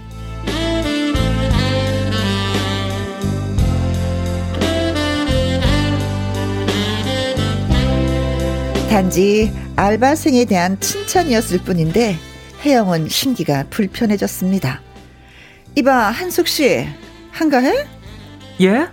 [8.90, 12.16] 단지 알바생에 대한 칭찬이었을 뿐인데
[12.64, 14.80] 혜영은 심기가 불편해졌습니다.
[15.76, 16.86] 이봐 한숙 씨,
[17.32, 17.86] 한가해?
[18.60, 18.86] 예?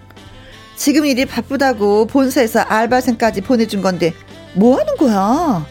[0.75, 4.13] 지금 일이 바쁘다고 본사에서 알바생까지 보내준 건데
[4.53, 5.65] 뭐 하는 거야?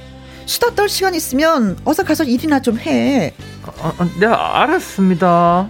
[0.46, 3.34] 수다 떨 시간 있으면 어서 가서 일이나 좀 해.
[3.66, 5.68] 어, 어, 네 알았습니다.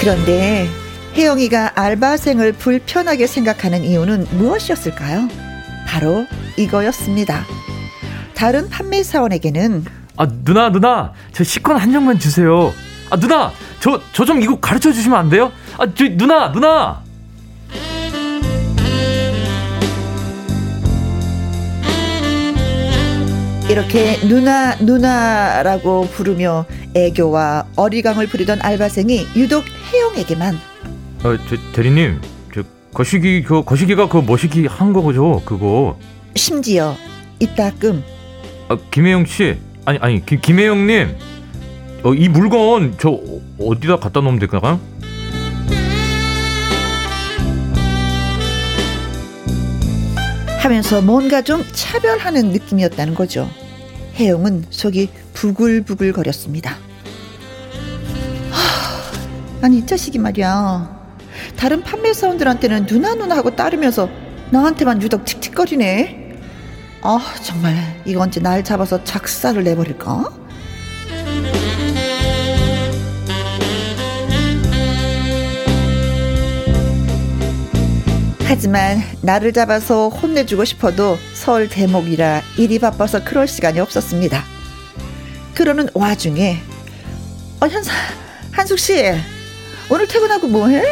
[0.00, 0.68] 그런데
[1.14, 5.28] 혜영이가 알바생을 불편하게 생각하는 이유는 무엇이었을까요?
[5.86, 6.26] 바로
[6.56, 7.44] 이거였습니다.
[8.34, 9.84] 다른 판매사원에게는
[10.16, 12.72] 아 누나 누나 저 식권 한 장만 주세요.
[13.10, 15.52] 아 누나 저 저 좀 이거 가르쳐 주시면 안 돼요?
[15.78, 17.02] 아 저 누나 누나.
[23.68, 30.58] 이렇게 누나 누나라고 부르며 애교와 어리광을 부리던 알바생이 유독 혜영에게만
[31.24, 32.20] 아, 저 대리님,
[32.54, 32.62] 저
[32.94, 35.98] 거시기 그 거시기가 그 머시기 한 거죠, 그거.
[36.34, 36.94] 심지어
[37.40, 38.02] 이따끔
[38.68, 41.14] 아, 김혜영 씨, 아니 아니 김 김혜영님,
[42.04, 43.18] 어, 이 물건 저
[43.60, 44.80] 어디다 갖다 놓으면 될까요?
[50.60, 53.48] 하면서 뭔가 좀 차별하는 느낌이었다는 거죠.
[54.14, 56.72] 혜영은 속이 부글부글 거렸습니다.
[58.50, 60.98] 하, 아니 이 자식이 말이야.
[61.56, 64.08] 다른 판매사원들한테는 누나 누나 하고 따르면서
[64.50, 66.36] 나한테만 유독 틱틱거리네.
[67.02, 70.47] 아 정말 이거 언제 날 잡아서 작사를 내버릴까?
[78.48, 84.42] 하지만 나를 잡아서 혼내주고 싶어도 서울 대목이라 일이 바빠서 그럴 시간이 없었습니다.
[85.54, 86.56] 그러는 와중에
[87.60, 87.92] 어 현사
[88.50, 89.12] 한숙 씨
[89.90, 90.82] 오늘 퇴근하고 뭐해?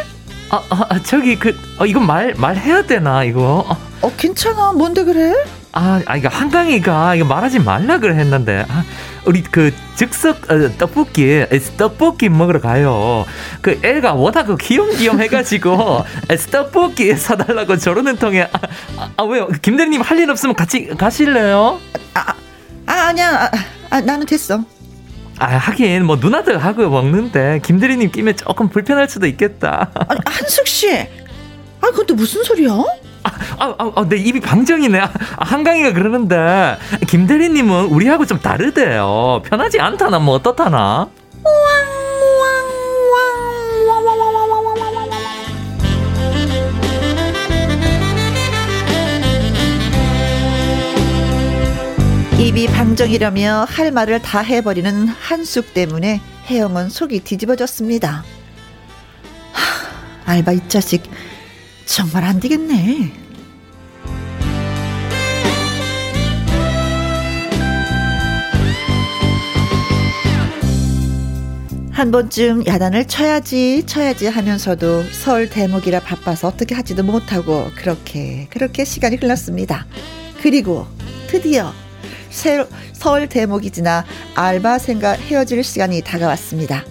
[0.51, 3.65] 아, 아 아, 저기 그 어, 이건 말 말해야 되나 이거?
[3.67, 5.33] 어, 어 괜찮아 뭔데 그래?
[5.79, 8.83] 아, 아 이거 한강이가 이거 말하지 말라 그래 했는데 아,
[9.27, 11.45] 우리 그 즉석 어, 떡볶이
[11.77, 13.27] 떡볶이 먹으러 가요.
[13.61, 16.03] 그 애가 워낙 그 귀염귀염 해가지고
[16.51, 18.59] 떡볶이 사달라고 저러는 통에 아,
[18.97, 19.49] 아, 아 왜요?
[19.61, 21.79] 김 대리님 할 일 없으면 같이 가실래요?
[22.15, 22.33] 아
[22.87, 23.51] 아니야 아,
[23.91, 24.65] 아, 나는 됐어.
[25.39, 29.91] 아 하긴 뭐 누나들 하고 먹는데 김 대리님 끼면 조금 불편할 수도 있겠다.
[30.09, 31.07] 아니 한숙 씨, 아
[31.91, 32.71] 그건 또 무슨 소리야?
[33.27, 35.01] 아, 아, 아, 아, 내 입이 방정이네.
[35.01, 39.43] 아, 한강이가 그러는데 김 대리님은 우리하고 좀 다르대요.
[39.45, 41.09] 편하지 않다나 뭐 어떻다나?
[52.39, 58.25] 입이 방정이라며 할 말을 다 해버리는 한숙 때문에 혜영은 속이 뒤집어졌습니다.
[59.53, 61.03] 하, 알바 이 자식
[61.87, 63.13] 정말 안 되겠네.
[71.93, 79.17] 한 번쯤 야단을 쳐야지 쳐야지 하면서도 서울 대목이라 바빠서 어떻게 하지도 못하고 그렇게 그렇게 시간이
[79.17, 79.87] 흘렀습니다.
[80.43, 80.87] 그리고
[81.27, 81.73] 드디어
[82.29, 86.85] 새- 서울 대목이 지나 알바생과 헤어질 시간이 다가왔습니다.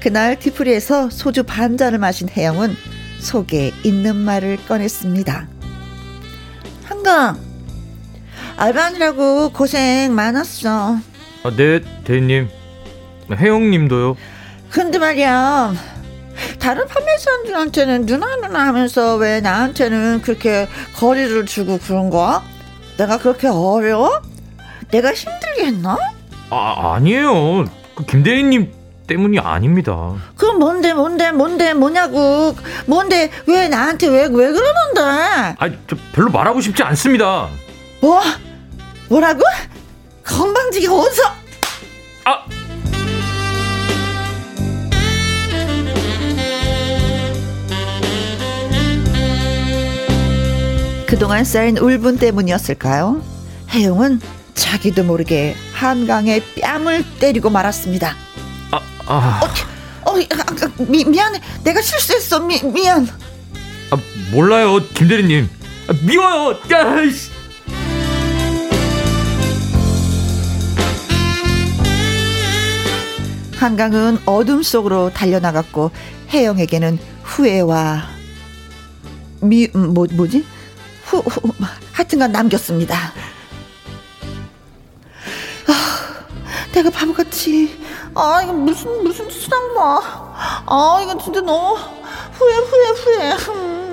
[0.00, 2.74] 그날 뒤풀이에서 소주 반 잔을 마신 혜영은
[3.18, 5.48] 속에 있는 말을 꺼냈습니다.
[6.84, 7.38] 한강
[8.56, 10.96] 알바하느라고 고생 많았어.
[11.44, 12.48] 아, 네 대리님.
[13.32, 14.16] 혜영님도요.
[14.70, 15.74] 근데 말이야
[16.58, 22.42] 다른 판매사들한테는 누나 누나 하면서 왜 나한테는 그렇게 거리를 주고 그런 거야?
[22.98, 24.20] 내가 그렇게 어려워?
[24.90, 25.96] 내가 힘들게 했나?
[26.50, 27.64] 아 아니에요.
[27.96, 28.70] 그 김 대리님
[29.06, 30.14] 때문이 아닙니다.
[30.36, 36.60] 그럼 뭔데 뭔데 뭔데 뭐냐고 뭔데 왜 나한테 왜 왜 그러는데 아, 저 별로 말하고
[36.60, 37.48] 싶지 않습니다.
[38.00, 38.20] 뭐
[39.08, 39.40] 뭐라고
[40.24, 41.22] 건방지게 어디서
[42.24, 42.44] 아,
[51.06, 53.22] 그동안 쌓인 울분 때문이었을까요?
[53.70, 54.20] 혜영은
[54.54, 58.14] 자기도 모르게 한강에 뺨을 때리고 말았습니다.
[59.06, 61.40] 아, 아, 어, 아, 아, 미, 미안해.
[61.62, 62.40] 내가 실수했어.
[62.40, 63.08] 미, 미안.
[63.90, 63.96] 아
[64.32, 65.48] 몰라요, 김 대리님.
[65.88, 66.58] 아, 미워요.
[66.72, 67.30] 야, 이씨.
[73.56, 75.90] 한강은 어둠 속으로 달려나갔고
[76.30, 78.06] 혜영에게는 후회와
[79.40, 80.44] 미, 음, 뭐, 뭐지?
[81.04, 81.52] 후, 후,
[81.92, 83.12] 하여튼간 남겼습니다.
[85.68, 86.26] 아,
[86.72, 87.85] 내가 바보같이.
[88.16, 90.00] 아, 이거 무슨, 무슨 짓을 한 거야.
[90.66, 91.76] 아, 이거 진짜 너무
[92.32, 93.32] 후회, 후회, 후회.
[93.54, 93.86] 음.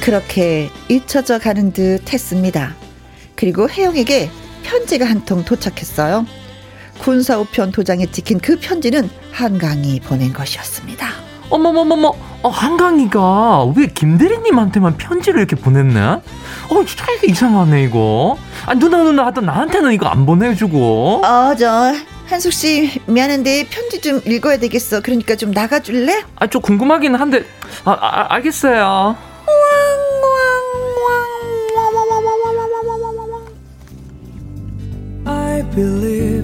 [0.00, 2.74] 그렇게 잊혀져 가는 듯 했습니다.
[3.36, 4.30] 그리고 혜영에게
[4.64, 6.26] 편지가 한 통 도착했어요.
[7.00, 11.08] 군사우편 도장에 찍힌 그 편지는 한강이 보낸 것이었습니다.
[11.50, 16.00] 어머머머머, 어, 한강이가 왜 김대리님한테만 편지를 이렇게 보냈네?
[16.00, 18.36] 어, 진짜 이게 이상하네, 이거.
[18.66, 21.22] 아, 누나, 누나 하던 나한테는 이거 안 보내주고.
[21.24, 21.92] 어, 저
[22.26, 25.00] 한숙 씨 미안한데 편지 좀 읽어야 되겠어.
[25.02, 26.24] 그러니까 좀 나가줄래?
[26.36, 27.44] 아, 좀 궁금하긴 한데,
[27.84, 29.16] 아, 아 알겠어요.
[35.24, 36.42] I believe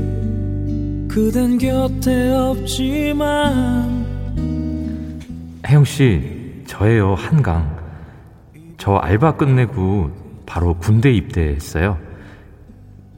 [1.08, 4.07] 그댄 곁에 없지만
[5.66, 7.76] 혜영 씨, 저예요, 한강.
[8.78, 10.10] 저 알바 끝내고
[10.46, 11.98] 바로 군대 입대했어요.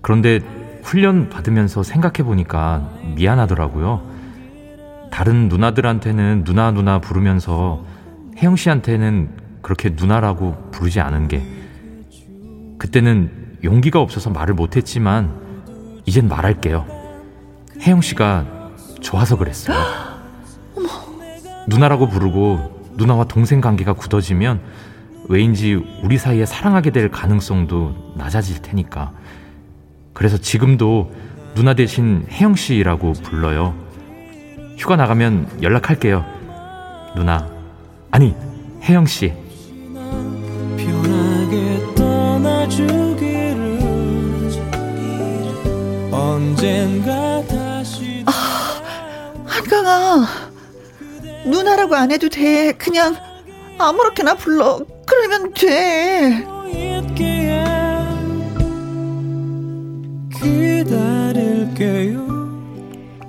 [0.03, 0.41] 그런데
[0.83, 4.03] 훈련 받으면서 생각해 보니까 미안하더라고요.
[5.11, 7.85] 다른 누나들한테는 누나 누나 부르면서
[8.39, 9.29] 혜영 씨한테는
[9.61, 11.43] 그렇게 누나라고 부르지 않은 게
[12.79, 15.35] 그때는 용기가 없어서 말을 못했지만
[16.07, 16.87] 이젠 말할게요.
[17.83, 18.47] 혜영 씨가
[19.01, 20.10] 좋아서 그랬어요.
[21.71, 24.61] 누나라고 부르고 누나와 동생 관계가 굳어지면
[25.29, 29.13] 왜인지 우리 사이에 사랑하게 될 가능성도 낮아질 테니까.
[30.13, 31.13] 그래서 지금도
[31.55, 33.75] 누나 대신 혜영 씨라고 불러요.
[34.77, 36.25] 휴가 나가면 연락할게요.
[37.15, 37.49] 누나.
[38.11, 38.35] 아니,
[38.83, 39.33] 혜영 씨.
[40.77, 43.79] 편하게 떠나주기를
[46.11, 48.25] 언젠가 다시
[49.47, 50.50] 한강아
[51.45, 52.73] 누나라고 안 해도 돼.
[52.73, 53.17] 그냥
[53.79, 54.85] 아무렇게나 불러.
[55.07, 56.47] 그러면 돼.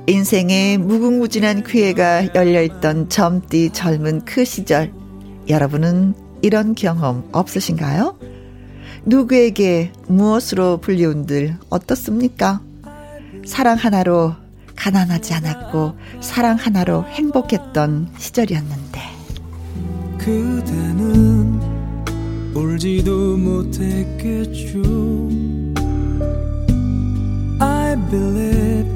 [0.07, 4.91] 인생의 무궁무진한 기회가 열려있던 젊디 젊은 그 시절
[5.47, 8.19] 여러분은 이런 경험 없으신가요?
[9.05, 12.61] 누구에게 무엇으로 불리운들 어떻습니까?
[13.45, 14.35] 사랑 하나로
[14.81, 18.99] 가난하지 않았고 사랑 하나로 행복했던 시절이었는데.
[20.17, 21.61] 그대는
[22.55, 24.81] 울지도 못했겠죠.
[27.59, 28.89] I believe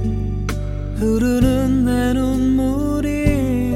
[0.95, 3.75] 흐르는 내 눈물이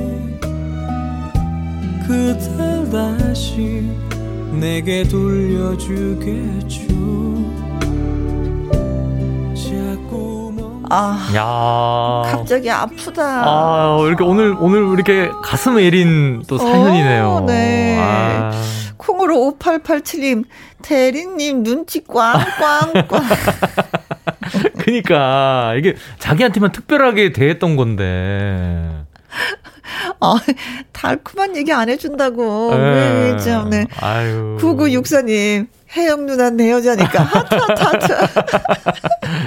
[2.07, 3.87] 그댈 다시
[4.59, 6.88] 내게 돌려주겠죠
[10.89, 12.31] 아 야.
[12.31, 17.29] 갑자기 아프다 아, 이렇게 오늘 오늘 이렇게 가슴 애린 또 사연이네요.
[17.29, 17.97] 어, 네.
[17.99, 18.51] 아,
[18.97, 20.45] 콩으로 5887님
[20.81, 23.07] 대리님 눈치 꽝꽝꽝
[24.79, 29.05] 그러니까 이게 자기한테만 특별하게 대했던 건데.
[30.21, 30.35] 어,
[30.91, 32.71] 달콤한 얘기 안 해준다고.
[32.73, 32.77] 예.
[32.77, 33.85] 왜, 참, 네.
[33.99, 34.57] 아유.
[34.59, 37.23] 9964님, 혜영 누나 내 여자니까.
[37.23, 38.13] 하트, 하트, 하트.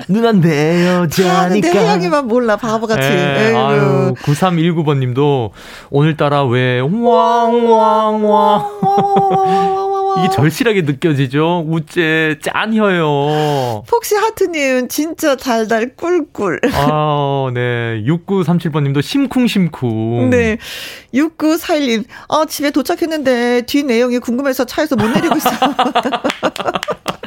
[0.08, 1.68] 누난 내 여자니까.
[1.68, 3.06] 혜영이만 몰라, 바보같이.
[3.06, 3.58] 예, 에이구.
[3.58, 5.50] 아유, 9319번님도
[5.90, 8.22] 오늘따라 왜 왕왕왕
[10.18, 11.64] 이게 절실하게 느껴지죠.
[11.68, 13.84] 우째 짠혀요.
[13.88, 16.60] 폭시 하트님, 진짜 달달 꿀꿀.
[16.72, 18.02] 아, 네.
[18.06, 20.30] 6937번님도 심쿵심쿵.
[20.30, 20.58] 네.
[21.14, 25.50] 6941님, 아, 집에 도착했는데 뒤 내용이 궁금해서 차에서 못 내리고 있어.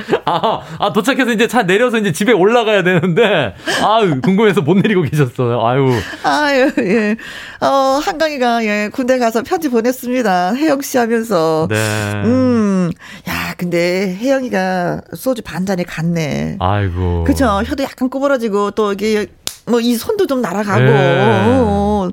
[0.25, 5.65] 아, 아, 도착해서 이제 차 내려서 이제 집에 올라가야 되는데, 아유, 궁금해서 못 내리고 계셨어요.
[5.65, 5.91] 아유.
[6.23, 7.15] 아유, 예.
[7.61, 10.55] 어, 한강이가, 예, 군대 가서 편지 보냈습니다.
[10.55, 11.67] 혜영 씨 하면서.
[11.69, 11.75] 네.
[12.25, 12.91] 음,
[13.27, 16.57] 야, 근데 혜영이가 소주 반 잔에 갔네.
[16.59, 17.23] 아이고.
[17.25, 17.61] 그쵸.
[17.65, 19.27] 혀도 약간 구부러지고, 또 이게,
[19.65, 20.83] 뭐, 이 손도 좀 날아가고.
[20.83, 21.59] 네.
[21.61, 22.09] 어,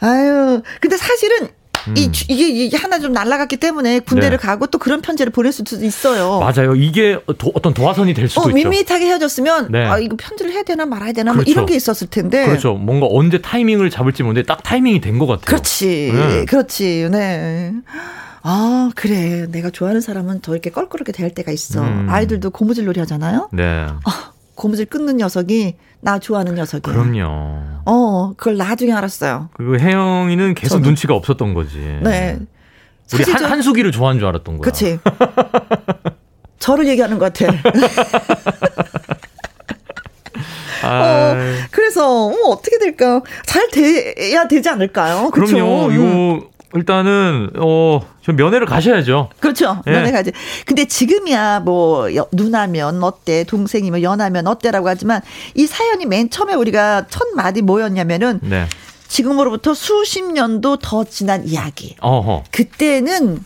[0.00, 2.12] 아유, 근데 사실은, 이, 음.
[2.12, 4.42] 주- 이게, 이게 하나 좀 날아갔기 때문에 군대를 네.
[4.46, 6.40] 가고 또 그런 편지를 보낼 수도 있어요.
[6.40, 6.74] 맞아요.
[6.74, 8.54] 이게 도, 어떤 도화선이 될 수도 어, 있죠.
[8.54, 9.86] 밋밋하게 헤어졌으면, 네.
[9.86, 11.50] 아, 이거 편지를 해야 되나 말아야 되나, 뭐 그렇죠.
[11.50, 12.46] 이런 게 있었을 텐데.
[12.46, 12.74] 그렇죠.
[12.74, 15.44] 뭔가 언제 타이밍을 잡을지 모르는데 딱 타이밍이 된 것 같아요.
[15.44, 16.12] 그렇지.
[16.14, 16.44] 네.
[16.46, 17.08] 그렇지.
[17.10, 17.72] 네.
[18.42, 19.46] 아, 그래.
[19.50, 21.82] 내가 좋아하는 사람은 더 이렇게 껄끄럽게 대할 때가 있어.
[21.82, 22.06] 음.
[22.08, 23.50] 아이들도 고무줄 놀이 하잖아요?
[23.52, 23.86] 네.
[24.60, 26.92] 고무줄 끊는 녀석이 나 좋아하는 녀석이야.
[26.94, 27.62] 그럼요.
[27.86, 29.48] 어, 그걸 나중에 알았어요.
[29.54, 30.84] 그리고 혜영이는 계속 저도.
[30.84, 31.78] 눈치가 없었던 거지.
[32.02, 32.38] 네.
[33.14, 34.62] 우리 한, 저- 한수기를 좋아하는 줄 알았던 거야.
[34.62, 34.98] 그치.
[36.58, 37.50] 저를 얘기하는 것 같아.
[40.82, 41.34] 아,
[41.70, 43.22] 그래서, 어, 어떻게 될까?
[43.46, 45.30] 잘 돼야 되지 않을까요?
[45.30, 45.54] 그쵸?
[45.56, 45.86] 그럼요.
[45.86, 46.36] 음.
[46.38, 46.42] 요
[46.74, 49.30] 일단은 어, 좀 면회를 가셔야죠.
[49.40, 49.82] 그렇죠.
[49.86, 49.90] 예.
[49.90, 50.30] 면회 가지.
[50.66, 55.20] 근데 지금이야 뭐 여- 누나면 어때, 동생이면 연하면 어때라고 하지만
[55.54, 58.66] 이 사연이 맨 처음에 우리가 첫 마디 뭐였냐면은 네.
[59.08, 61.96] 지금으로부터 수십 년도 더 지난 이야기.
[62.00, 62.44] 어허.
[62.52, 63.44] 그때는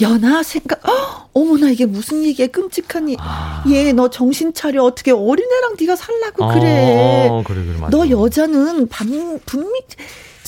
[0.00, 3.16] 연하 생각, 헉, 어머나 이게 무슨 얘기야 끔찍하니.
[3.18, 3.64] 아.
[3.68, 7.26] 얘너 정신 차려 어떻게 어린애랑 네가 살라고 그래.
[7.30, 7.96] 어, 그래, 그래, 맞아.
[7.96, 9.72] 너 여자는 반, 분명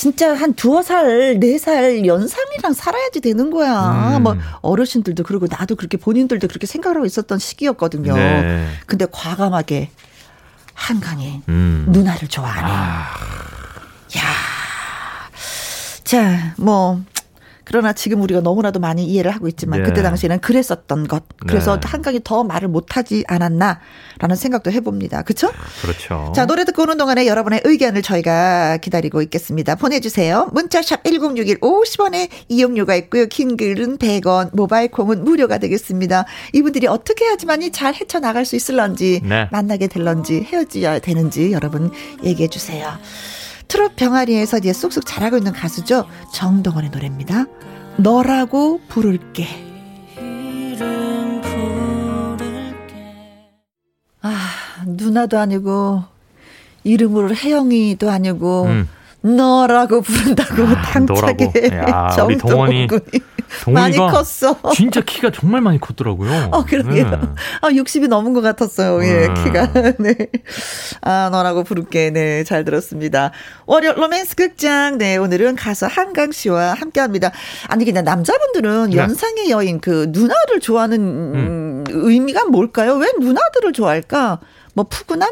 [0.00, 4.16] 진짜 한 두어 살, 네 살 연상이랑 살아야지 되는 거야.
[4.16, 4.22] 음.
[4.22, 8.14] 뭐 어르신들도 그러고 나도 그렇게 본인들도 그렇게 생각을 하고 있었던 시기였거든요.
[8.14, 8.66] 네.
[8.86, 9.90] 근데 과감하게
[10.72, 11.84] 한강에 음.
[11.90, 12.66] 누나를 좋아하네.
[12.66, 13.10] 아,
[14.16, 14.22] 야.
[16.02, 17.02] 자, 뭐
[17.70, 19.88] 그러나 지금 우리가 너무나도 많이 이해를 하고 있지만 네.
[19.88, 21.22] 그때 당시에는 그랬었던 것.
[21.46, 21.86] 그래서 네.
[21.86, 25.22] 한강이 더 말을 못하지 않았나라는 생각도 해봅니다.
[25.22, 25.52] 그렇죠?
[25.80, 26.32] 그렇죠.
[26.34, 29.76] 자, 노래 듣고 오는 동안에 여러분의 의견을 저희가 기다리고 있겠습니다.
[29.76, 30.48] 보내주세요.
[30.52, 33.26] 문자샵 1061 50원에 이용료가 있고요.
[33.26, 36.24] 킹글은 100원, 모바일 콩은 무료가 되겠습니다.
[36.52, 39.48] 이분들이 어떻게 해야지만이 잘 헤쳐나갈 수 있을런지, 네.
[39.52, 41.92] 만나게 될런지, 헤어져야 되는지 여러분
[42.24, 42.98] 얘기해 주세요.
[43.70, 46.04] 트롯 병아리에서 이제 쑥쑥 잘하고 있는 가수죠.
[46.34, 47.46] 정동원의 노래입니다.
[47.98, 49.46] 너라고 부를게.
[54.22, 54.50] 아,
[54.86, 56.02] 누나도 아니고,
[56.82, 58.88] 이름으로 혜영이도 아니고, 음.
[59.22, 61.90] 너라고 부른다고 아, 당차게 너라고.
[61.90, 62.88] 야, 우리 동원이
[63.66, 64.56] 많이 컸어.
[64.74, 66.48] 진짜 키가 정말 많이 컸더라고요.
[66.52, 67.10] 어, 그러게요.
[67.10, 67.18] 네.
[67.60, 69.04] 아, 60이 넘은 것 같았어요.
[69.04, 69.34] 예, 음.
[69.44, 69.72] 키가.
[69.98, 70.16] 네.
[71.02, 72.10] 아, 너라고 부를게.
[72.10, 73.32] 네, 잘 들었습니다.
[73.66, 74.98] 월요 로맨스 극장.
[74.98, 77.30] 네, 오늘은 가수 한강 씨와 함께 합니다.
[77.68, 78.96] 아니, 그냥 남자분들은 네.
[78.96, 82.94] 연상의 여인 그 누나를 좋아하는 음, 의미가 뭘까요?
[82.94, 84.40] 왜 누나들을 좋아할까?
[84.74, 85.28] 뭐 푸근함?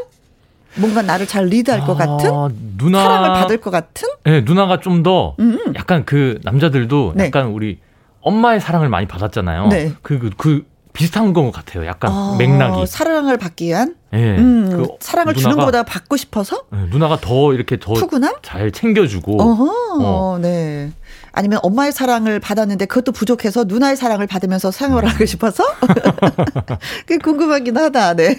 [0.78, 2.30] 뭔가 나를 잘 리드할 것 같은?
[2.32, 4.08] 아, 누나 사랑을 받을 것 같은?
[4.24, 5.58] 네, 누나가 좀더 음.
[5.74, 7.26] 약간 그 남자들도 네.
[7.26, 7.78] 약간 우리
[8.20, 9.68] 엄마의 사랑을 많이 받았잖아요.
[9.68, 9.92] 네.
[10.02, 11.86] 그, 그, 그 비슷한 것 같아요.
[11.86, 12.86] 약간 어, 맥락이.
[12.86, 13.94] 사랑을 받기 위한?
[14.14, 14.36] 예.
[14.36, 16.64] 음, 그 사랑을 주는 누나가, 것보다 받고 싶어서?
[16.70, 18.36] 네, 누나가 더 이렇게 더 푸근함?
[18.42, 19.40] 잘 챙겨주고.
[19.42, 20.38] 어허, 어.
[20.40, 20.90] 네.
[21.32, 25.62] 아니면 엄마의 사랑을 받았는데 그것도 부족해서 누나의 사랑을 받으면서 생활을 하고 싶어서?
[27.06, 28.36] 그게 궁금하긴 하다, 네.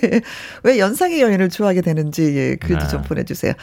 [0.64, 2.90] 왜 연상의 여인을 좋아하게 되는지, 예, 글도 네.
[2.90, 3.54] 좀 보내주세요.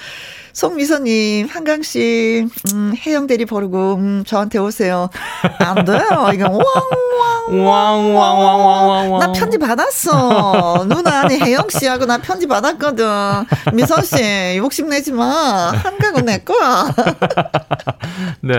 [0.54, 5.10] 송미선님, 한강 씨, 음, 혜영 대리 버리고, 음, 저한테 오세요.
[5.58, 6.30] 안 돼요.
[6.32, 7.66] 이거 왕왕.
[7.66, 9.18] 왕왕왕왕왕왕.
[9.20, 10.86] 나 편지 받았어.
[10.88, 13.04] 누나, 아니, 혜영씨 하고 나 편지 받았거든.
[13.72, 15.72] 미선 씨, 욕심내지 마.
[15.72, 16.94] 한강은 내 거야.
[18.40, 18.54] 네.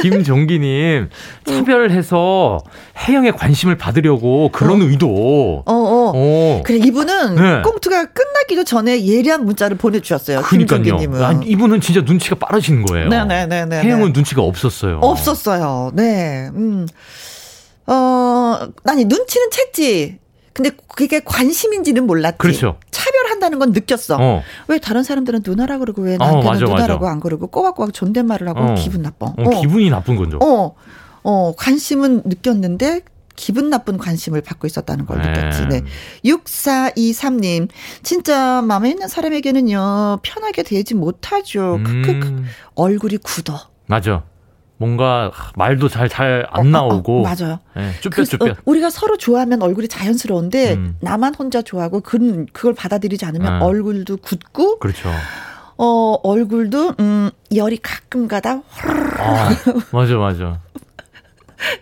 [0.00, 1.08] 김종기님,
[1.44, 2.58] 차별해서
[2.96, 5.62] 혜영의 관심을 받으려고 그런 의도.
[5.66, 6.12] 어, 어.
[6.14, 6.62] 어.
[6.64, 7.62] 그래 이분은 네.
[7.62, 10.42] 꽁트가 끝나기도 전에 예리한 문자를 보내주셨어요.
[10.42, 11.22] 김종기님은.
[11.22, 13.08] 아, 이분은 진짜 눈치가 빠르신 거예요.
[13.08, 13.82] 네네네네.
[13.82, 15.00] 혜영은 눈치가 없었어요.
[15.00, 15.92] 없었어요.
[15.94, 16.50] 네.
[16.54, 16.86] 음.
[17.86, 20.18] 어, 아니 눈치는 챘지.
[20.58, 22.38] 근데 그게 관심인지는 몰랐지.
[22.38, 22.80] 그렇죠.
[22.90, 24.16] 차별한다는 건 느꼈어.
[24.20, 24.42] 어.
[24.66, 27.12] 왜 다른 사람들은 누나라 그러고 왜 어, 나한테는 맞아, 누나라고 맞아.
[27.12, 28.74] 안 그러고 꼬박꼬박 존댓말을 하고 어.
[28.74, 29.26] 기분 나빠.
[29.26, 30.38] 어, 기분이 나쁜 거죠.
[30.42, 30.74] 어,
[31.22, 33.02] 어, 관심은 느꼈는데
[33.36, 35.28] 기분 나쁜 관심을 받고 있었다는 걸 네.
[35.30, 35.66] 느꼈지.
[35.68, 35.84] 네.
[36.24, 37.68] 6423님,
[38.02, 41.78] 진짜 마음에 있는 사람에게는요, 편하게 대지 못하죠.
[41.84, 42.26] 크크크.
[42.26, 43.60] 음, 얼굴이 굳어.
[43.86, 44.24] 맞아.
[44.78, 47.20] 뭔가 말도 잘 잘안 어, 어, 나오고.
[47.20, 47.58] 어, 맞아요.
[47.76, 48.50] 네, 그, 쭈뼛쭈뼛.
[48.50, 50.96] 어, 우리가 서로 좋아하면 얼굴이 자연스러운데, 음.
[51.00, 53.64] 나만 혼자 좋아하고, 그, 그걸 받아들이지 않으면 네.
[53.64, 55.10] 얼굴도 굳고, 그렇죠.
[55.76, 58.62] 어, 얼굴도, 음, 열이 가끔 가다,
[59.18, 59.50] 아,
[59.92, 60.60] 맞아, 맞아.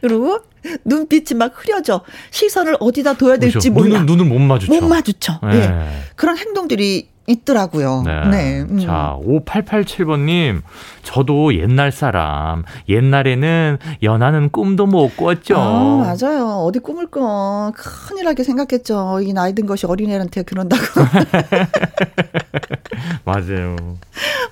[0.00, 0.38] 그리고
[0.86, 2.00] 눈빛이 막 흐려져.
[2.30, 3.72] 시선을 어디다 둬야 될지 그렇죠.
[3.72, 4.00] 몰라.
[4.00, 4.72] 눈은, 눈을 못 마주쳐.
[4.72, 5.38] 못 마주쳐.
[5.42, 5.54] 네.
[5.54, 5.88] 예.
[6.16, 8.02] 그런 행동들이 있더라고요.
[8.04, 8.28] 네.
[8.28, 8.60] 네.
[8.62, 8.78] 음.
[8.78, 10.62] 자, 5887번님,
[11.02, 15.56] 저도 옛날 사람, 옛날에는 연하는 꿈도 못 꿨죠.
[15.56, 16.64] 아, 맞아요.
[16.66, 17.72] 어디 꿈을 꿔.
[17.76, 19.20] 큰일 하게 생각했죠.
[19.22, 20.82] 이 나이 든 것이 어린애한테 그런다고.
[23.24, 23.76] 맞아요.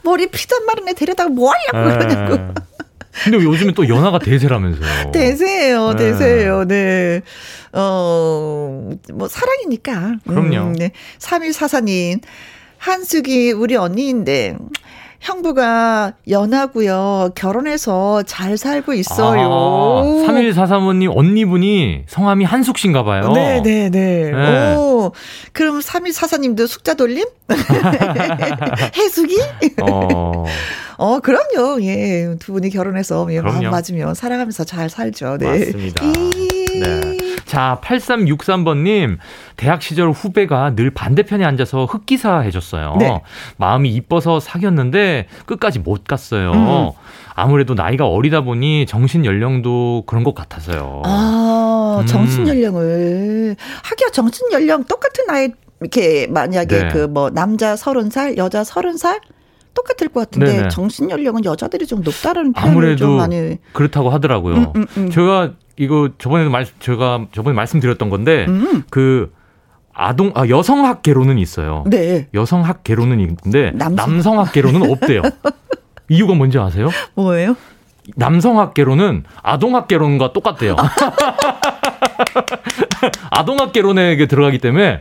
[0.02, 2.36] 머리 피단 마른 애 데려다가 뭐 하려고 그러냐고.
[2.36, 2.48] 네.
[3.22, 5.12] 근데 요즘에 또 연하가 대세라면서요.
[5.12, 5.96] 대세예요, 네.
[5.96, 7.22] 대세예요, 네.
[7.72, 10.16] 어, 뭐, 사랑이니까.
[10.26, 10.72] 그럼요.
[10.76, 10.90] 네.
[11.18, 12.20] 3144님,
[12.84, 14.56] 한숙이 우리 언니인데,
[15.20, 17.30] 형부가 연하고요.
[17.34, 19.40] 결혼해서 잘 살고 있어요.
[19.40, 23.32] 아, 3143번님 언니분이 성함이 한숙 씨인가 봐요.
[23.32, 23.88] 네네네.
[23.90, 24.74] 네.
[24.76, 25.12] 오,
[25.54, 27.24] 그럼 3144님도 숙자 돌림?
[28.96, 29.38] 해숙이?
[29.80, 30.44] 어,
[30.98, 31.82] 어, 그럼요.
[31.84, 32.36] 예.
[32.38, 33.70] 두 분이 결혼해서 예, 마음 그럼요.
[33.70, 35.38] 맞으면 살아가면서 잘 살죠.
[35.38, 35.46] 네.
[35.46, 36.04] 맞습니다.
[36.04, 36.80] 이...
[36.80, 37.13] 네.
[37.54, 39.18] 자, 8363번님,
[39.56, 42.96] 대학 시절 후배가 늘 반대편에 앉아서 흑기사 해줬어요.
[42.98, 43.20] 네.
[43.58, 46.50] 마음이 이뻐서 사귀었는데 끝까지 못 갔어요.
[46.50, 46.90] 음.
[47.36, 51.02] 아무래도 나이가 어리다 보니 정신 연령도 그런 것 같아서요.
[51.04, 52.06] 아, 음.
[52.06, 53.54] 정신 연령을.
[53.84, 55.50] 하기야 정신 연령 똑같은 나이,
[55.80, 56.88] 이렇게 만약에 네.
[56.88, 59.20] 그뭐 남자 서른 살, 여자 서른 살?
[59.74, 60.68] 똑같을 것 같은데 네네.
[60.68, 64.54] 정신 연령은 여자들이 좀 높다는 표현을 아무래도 좀 많이 그렇다고 하더라고요.
[64.54, 65.10] 음, 음, 음.
[65.10, 68.82] 제가 이거 저번에도 말 제가 저번에 말씀드렸던 건데 음.
[68.90, 69.32] 그
[69.92, 71.84] 아동 아 여성학 개론은 있어요.
[71.86, 72.28] 네.
[72.34, 75.22] 여성학 개론은 있는데 남성- 남성학 개론은 없대요.
[76.08, 76.90] 이유가 뭔지 아세요?
[77.14, 77.56] 뭐예요?
[78.16, 80.76] 남성학 개론은 아동학 개론과 똑같대요.
[83.30, 85.00] 아동학 개론에 들어가기 때문에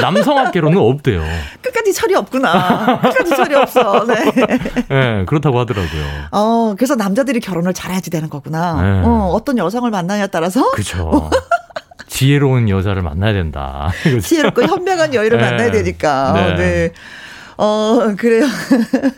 [0.00, 1.22] 남성학 개론은 없대요.
[1.62, 3.00] 끝까지 철이 없구나.
[3.02, 4.04] 끝까지 철이 없어.
[4.06, 4.14] 네.
[4.90, 6.02] 예, 그렇다고 하더라고요.
[6.32, 8.80] 어, 그래서 남자들이 결혼을 잘해야지 되는 거구나.
[8.80, 9.02] 네.
[9.04, 11.30] 어, 어떤 여성을 만나냐에 따라서 그죠.
[12.08, 13.90] 지혜로운 여자를 만나야 된다.
[14.22, 15.50] 지혜롭고 현명한 여인을 네.
[15.50, 16.32] 만나야 되니까.
[16.32, 16.54] 네.
[16.54, 16.92] 네.
[17.58, 18.46] 어, 그래요.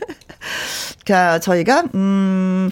[1.04, 2.70] 자, 저희가, 음,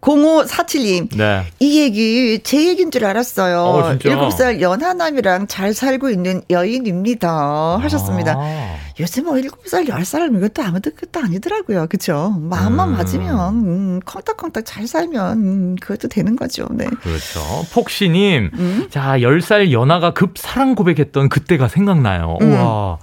[0.00, 1.16] 0547님.
[1.16, 1.44] 네.
[1.58, 3.60] 이 얘기 제 얘기인 줄 알았어요.
[3.60, 4.16] 어, 진짜?
[4.16, 7.78] 7살 연하남이랑 잘 살고 있는 여인입니다.
[7.80, 8.34] 하셨습니다.
[8.38, 11.86] 아, 요새 뭐 7살, 10살 이것도 아무도 끝도 아니더라고요.
[11.88, 12.34] 그쵸?
[12.40, 12.96] 마음만 음.
[12.96, 16.66] 맞으면, 음, 콩닥콩닥 잘 살면, 음, 그것도 되는 거죠.
[16.70, 16.86] 네.
[17.02, 17.40] 그렇죠.
[17.72, 18.86] 폭시님, 음?
[18.90, 22.38] 자, 10살 연하가 급 사랑 고백했던 그때가 생각나요.
[22.40, 22.52] 음.
[22.52, 22.98] 우와.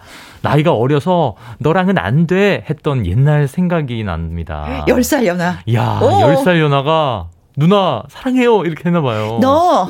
[0.46, 4.86] 나이가 어려서 너랑은 안 돼 했던 옛날 생각이 납니다.
[4.88, 5.60] 10살 연하.
[5.74, 6.10] 야, 오.
[6.22, 7.28] 10살 연하가
[7.58, 9.38] 누나 사랑해요 이렇게 했나 봐요.
[9.41, 9.89] 너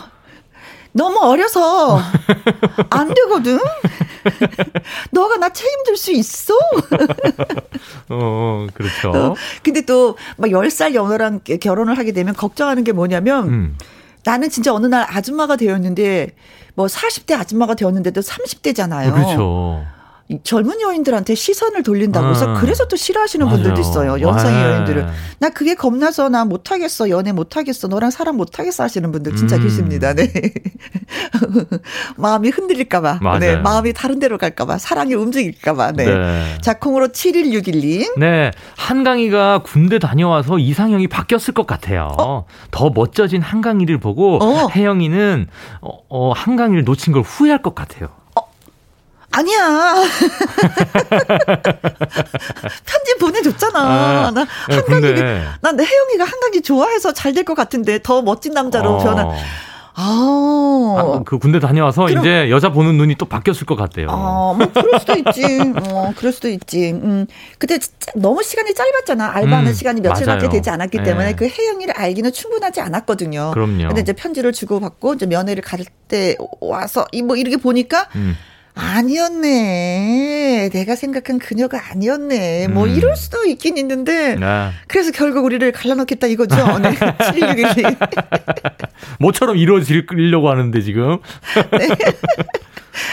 [0.91, 1.99] 너무 어려서
[2.89, 3.60] 안 되거든.
[5.12, 6.53] 너가 나 책임질 수 있어.
[8.10, 9.12] 어, 어, 그렇죠.
[9.12, 13.78] 어, 근데 또 막 10살 연하랑 결혼을 하게 되면 걱정하는 게 뭐냐면 음.
[14.24, 16.30] 나는 진짜 어느 날 아줌마가 되었는데
[16.76, 19.10] 뭐 40대 아줌마가 되었는데도 30대잖아요.
[19.10, 19.86] 어, 그렇죠.
[20.43, 22.55] 젊은 여인들한테 시선을 돌린다고 해서 음.
[22.55, 23.57] 그래서 또 싫어하시는 맞아요.
[23.57, 24.19] 분들도 있어요.
[24.19, 24.69] 연상의 네.
[24.71, 25.07] 여인들을.
[25.39, 27.09] 나 그게 겁나서 나 못하겠어.
[27.09, 27.88] 연애 못하겠어.
[27.88, 29.63] 너랑 사람 못하겠어 하시는 분들 진짜 음.
[29.63, 30.13] 계십니다.
[30.13, 30.32] 네.
[32.17, 33.19] 마음이 흔들릴까봐.
[33.39, 33.57] 네.
[33.57, 34.80] 마음이 다른 데로 갈까봐.
[34.80, 35.91] 사랑이 움직일까봐.
[35.91, 36.05] 네.
[36.05, 36.57] 네.
[36.61, 38.17] 자, 콩으로 7161님.
[38.19, 42.45] 네, 한강이가 군대 다녀와서 이상형이 바뀌었을 것 같아요.
[42.71, 44.69] 더 멋져진 한강이를 보고 어.
[44.69, 45.47] 혜영이는
[45.82, 48.09] 어, 어, 한강이를 놓친 걸 후회할 것 같아요.
[49.38, 49.96] 아니야.
[52.86, 53.80] 편지 보내줬잖아.
[53.80, 58.54] 아, 나 네, 한강이, 근데- 난 혜영이가 한강이 좋아해서 잘 될 것 같은데 더 멋진
[58.54, 59.04] 남자로 어.
[59.04, 59.28] 변한.
[59.98, 64.08] 아, 아, 그 군대 다녀와서 그럼- 이제 여자 보는 눈이 또 바뀌었을 것 같대요.
[64.10, 65.44] 어, 뭐 그럴 수도 있지.
[65.90, 66.92] 어, 그럴 수도 있지.
[66.92, 67.28] 음.
[67.60, 69.32] 진짜 너무 시간이 짧았잖아.
[69.36, 70.50] 알바하는 음, 시간이 며칠밖에 맞아요.
[70.50, 71.04] 되지 않았기 네.
[71.04, 73.52] 때문에 그 혜영이를 알기는 충분하지 않았거든요.
[73.54, 73.88] 그럼요.
[73.88, 78.38] 근데 이제 편지를 주고 받고 이제 면회를 갈 때 와서 이 뭐 이렇게 보니까 음.
[78.76, 80.69] 아니었네.
[80.71, 82.67] 내가 생각한 그녀가 아니었네.
[82.67, 82.89] 뭐 음.
[82.89, 84.36] 이럴 수도 있긴 있는데.
[84.36, 84.71] 네.
[84.88, 86.55] 그래서 결국 우리를 갈라놓겠다 이거죠.
[86.80, 86.93] 네.
[86.93, 87.97] 7611.
[89.19, 91.17] 모처럼 이루어지려고 하는데 지금.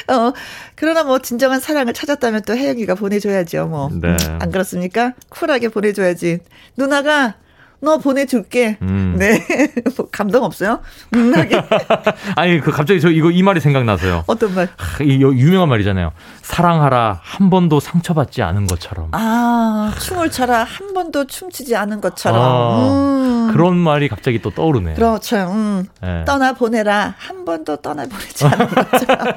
[0.08, 0.32] 어,
[0.74, 3.66] 그러나 뭐 진정한 사랑을 찾았다면 또 혜영이가 보내줘야죠.
[3.66, 3.88] 뭐.
[3.92, 4.16] 네.
[4.40, 5.12] 안 그렇습니까?
[5.28, 6.40] 쿨하게 보내줘야지.
[6.76, 7.36] 누나가
[7.82, 8.78] 너 보내줄게.
[8.80, 9.16] 음.
[9.18, 9.44] 네.
[9.96, 10.80] 뭐 감동 없어요?
[11.16, 11.60] 음, 하게.
[12.36, 14.22] 아니 그 갑자기 저 이거 이 말이 생각나서요.
[14.28, 14.68] 어떤 말?
[14.76, 16.12] 하, 이 여- 유명한 말이잖아요.
[16.42, 19.08] 사랑하라 한 번도 상처받지 않은 것처럼.
[19.10, 20.62] 아, 춤을 춰라.
[20.62, 22.40] 한 번도 춤추지 않은 것처럼.
[22.40, 23.52] 아, 음.
[23.52, 24.94] 그런 말이 갑자기 또 떠오르네요.
[24.94, 25.36] 그렇죠.
[25.50, 25.84] 음.
[26.00, 26.24] 네.
[26.24, 27.16] 떠나 보내라.
[27.18, 29.26] 한 번도 떠나 보내지 않은 것처럼.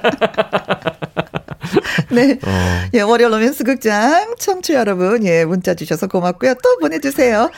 [2.11, 2.33] 네.
[2.45, 2.81] 어.
[2.93, 6.53] 예, 월요 로맨스 극장 청취 여러분, 예, 문자 주셔서 고맙고요.
[6.63, 7.49] 또 보내주세요.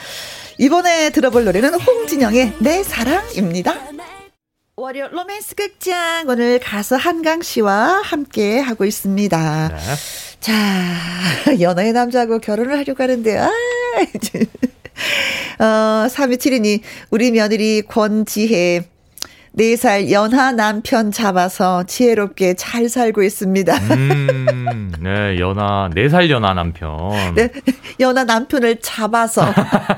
[0.59, 3.75] 이번에 들어볼 노래는 홍진영의 내 사랑입니다.
[4.75, 9.69] 월요 로맨스 극장 오늘 가수 한강 씨와 함께 하고 있습니다.
[9.69, 9.77] 네.
[10.39, 10.53] 자,
[11.59, 13.51] 연하의 남자하고 결혼을 하려고 하는데, 아,
[14.15, 14.45] 이제.
[15.59, 18.87] 어, 3272님, 우리 며느리 권지혜,
[19.57, 23.73] 4살 연하 남편 잡아서 지혜롭게 잘 살고 있습니다.
[23.75, 27.09] 음, 네, 연하, 네살 연하 남편.
[27.33, 27.49] 네,
[27.99, 29.41] 연하 남편을 잡아서,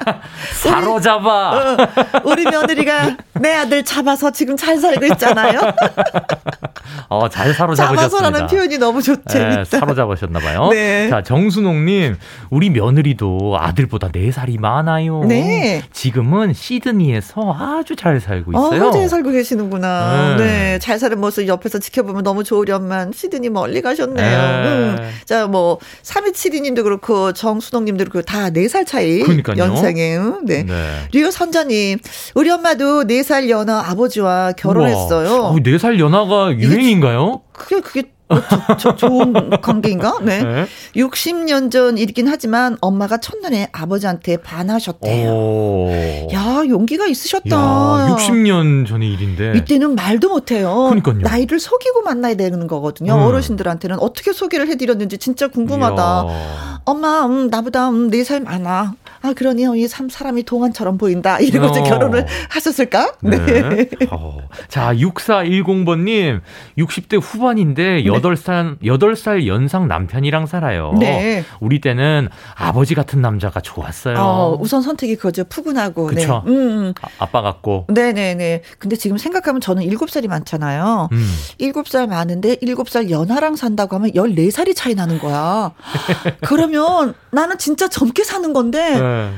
[0.61, 1.51] 사로잡아.
[1.73, 1.77] 어,
[2.23, 5.59] 우리 며느리가 내 아들 잡아서 지금 잘 살고 있잖아요.
[7.09, 8.01] 어, 잘 사로잡으셨습니다.
[8.09, 9.63] 잡아서라는 표현이 너무 좋, 네, 재밌다.
[9.65, 10.69] 사로잡으셨나봐요.
[10.69, 11.09] 네.
[11.09, 12.15] 자, 정순옥님,
[12.49, 15.25] 우리 며느리도 아들보다 4살이 많아요.
[15.25, 15.81] 네.
[15.91, 18.87] 지금은 시드니에서 아주 잘 살고 어, 있어요.
[18.87, 20.35] 호주에 살고 계시 는구나.
[20.37, 20.45] 네.
[20.45, 20.79] 네.
[20.79, 24.15] 잘 사는 모습 옆에서 지켜보면 너무 좋으련만 시드니 멀리 가셨네요.
[24.15, 24.69] 네.
[24.69, 24.97] 음.
[25.25, 29.19] 자, 뭐, 3272님도 그렇고, 정순옥님도 그렇고, 다 4살 차이.
[29.19, 29.57] 그러니까요.
[29.57, 30.17] 연상에.
[30.17, 30.63] 음, 네.
[30.63, 31.07] 네.
[31.11, 31.99] 리오 선자님,
[32.35, 35.29] 우리 엄마도 4살 연하 아버지와 결혼했어요.
[35.29, 35.49] 우와.
[35.49, 37.41] 어, 4살 연하가 유행인가요?
[37.53, 40.19] 그게, 그게, 뭐 저, 저, 좋은 관계인가?
[40.21, 40.43] 네.
[40.43, 40.65] 네.
[40.95, 45.29] 60년 전 일이긴 하지만 엄마가 첫눈에 아버지한테 반하셨대요.
[45.29, 45.89] 오.
[46.31, 47.55] 야, 용기가 있으셨다.
[47.55, 49.53] 야, 60년 전의 일인데.
[49.57, 50.85] 이때는 말도 못해요.
[50.89, 51.19] 그러니까요.
[51.21, 53.13] 나이를 속이고 만나야 되는 거거든요.
[53.15, 53.19] 음.
[53.21, 56.25] 어르신들한테는 어떻게 소개를 해드렸는지 진짜 궁금하다.
[56.27, 56.79] 이야.
[56.85, 58.93] 엄마, 음, 나보다 음, 4살 많아.
[59.21, 61.39] 아, 그러니 이 삼 사람이 동안처럼 보인다.
[61.41, 61.83] 이러고서 어.
[61.83, 63.13] 결혼을 하셨을까?
[63.21, 63.89] 네.
[64.11, 64.37] 어.
[64.69, 66.41] 자, 6410번님,
[66.77, 70.93] 60대 후반인데, 8살, 8살 연상 남편이랑 살아요.
[70.99, 71.43] 네.
[71.59, 74.17] 우리 때는 아버지 같은 남자가 좋았어요.
[74.17, 75.43] 어, 우선 선택이 그거죠.
[75.45, 76.07] 푸근하고.
[76.07, 76.43] 그쵸.
[76.45, 76.51] 네.
[76.51, 76.93] 음, 음.
[77.01, 77.87] 아, 아빠 같고.
[77.89, 78.63] 네네네.
[78.77, 81.09] 근데 지금 생각하면 저는 7살이 많잖아요.
[81.11, 81.35] 음.
[81.59, 85.71] 7살 많은데 7살 연하랑 산다고 하면 14살이 차이 나는 거야.
[86.41, 89.31] 그러면 나는 진짜 젊게 사는 건데 네.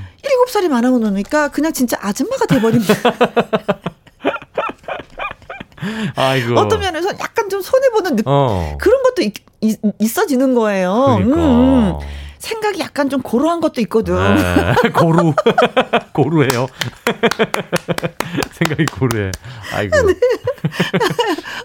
[0.47, 2.93] 7살이 많아 놓으니까 그냥 진짜 아줌마가 돼버린다.
[6.15, 6.59] 아이고.
[6.59, 8.23] 어떤 면에서 약간 좀 손해 보는 느낌.
[8.27, 8.77] 어.
[8.79, 11.17] 그런 것도 있, 있, 있어지는 거예요.
[11.17, 11.35] 그러니까.
[11.35, 11.99] 음, 음.
[12.41, 14.15] 생각이 약간 좀 고루한 것도 있거든.
[14.15, 14.89] 네.
[14.89, 15.34] 고루.
[16.11, 16.68] 고루해요.
[18.51, 19.31] 생각이 고루해.
[19.73, 19.95] 아이고.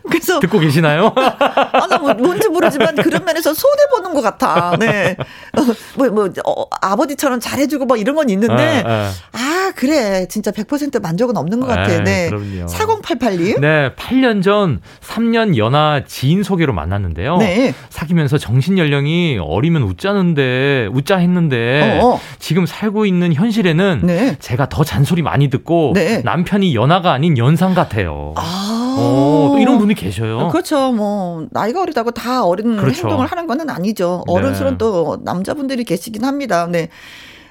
[0.09, 1.13] 그래서 듣고 계시나요?
[1.17, 4.77] 아, 나 뭐, 뭔지 모르지만 그런 면에서 손해 보는 것 같아.
[4.79, 5.17] 네.
[5.57, 5.63] 어,
[5.97, 9.09] 뭐, 뭐, 어, 아버지처럼 잘해주고 뭐 이런 건 있는데, 네, 네.
[9.33, 10.27] 아, 그래.
[10.29, 11.93] 진짜 100% 만족은 없는 것 같아.
[11.93, 12.29] 에이, 네.
[12.29, 12.67] 그럼요.
[12.67, 13.61] 4088님.
[13.61, 17.39] 네, 8년 전 3년 연하 지인 소개로 만났는데요.
[17.39, 17.75] 네.
[17.89, 22.21] 사귀면서 정신 연령이 어리면 웃자는데 웃자 했는데 어, 어.
[22.39, 24.37] 지금 살고 있는 현실에는 네.
[24.39, 26.23] 제가 더 잔소리 많이 듣고 네.
[26.23, 28.35] 남편이 연하가 아닌 연상 같아요.
[28.37, 28.97] 아.
[28.99, 30.49] 어, 또 이런 분이 계셔요.
[30.49, 30.91] 그렇죠.
[30.93, 33.03] 뭐, 나이가 어리다고 다 어린 그렇죠.
[33.03, 34.25] 행동을 하는 거는 아니죠.
[34.27, 34.33] 네.
[34.33, 36.67] 어른스러운 또 남자분들이 계시긴 합니다.
[36.67, 36.89] 네.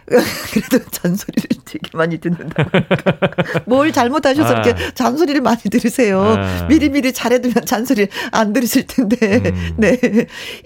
[0.53, 2.65] 그래도 잔소리를 되게 많이 듣는다.
[3.65, 4.61] 뭘 잘못하셔서 아.
[4.61, 6.21] 이렇게 잔소리를 많이 들으세요.
[6.37, 6.67] 아.
[6.69, 9.41] 미리미리 잘해두면 잔소리 안 들으실 텐데.
[9.45, 9.73] 음.
[9.77, 9.97] 네.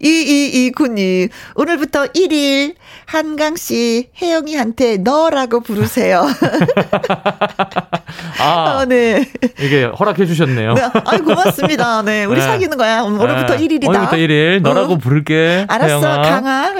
[0.01, 2.75] 2229님, 오늘부터 1일
[3.05, 6.27] 한강 씨, 혜영이한테 너라고 부르세요.
[8.39, 9.25] 아, 아, 네.
[9.59, 10.73] 이게 허락해 주셨네요.
[10.73, 10.81] 네.
[11.05, 12.01] 아이, 고맙습니다.
[12.03, 12.25] 네.
[12.25, 12.45] 우리 네.
[12.45, 13.03] 사귀는 거야.
[13.03, 13.67] 오늘부터 네.
[13.67, 13.87] 1일이다.
[13.87, 14.97] 오늘부터 1일 너라고 어.
[14.97, 15.65] 부를게.
[15.69, 16.21] 알았어, 혜영아.
[16.21, 16.73] 강아.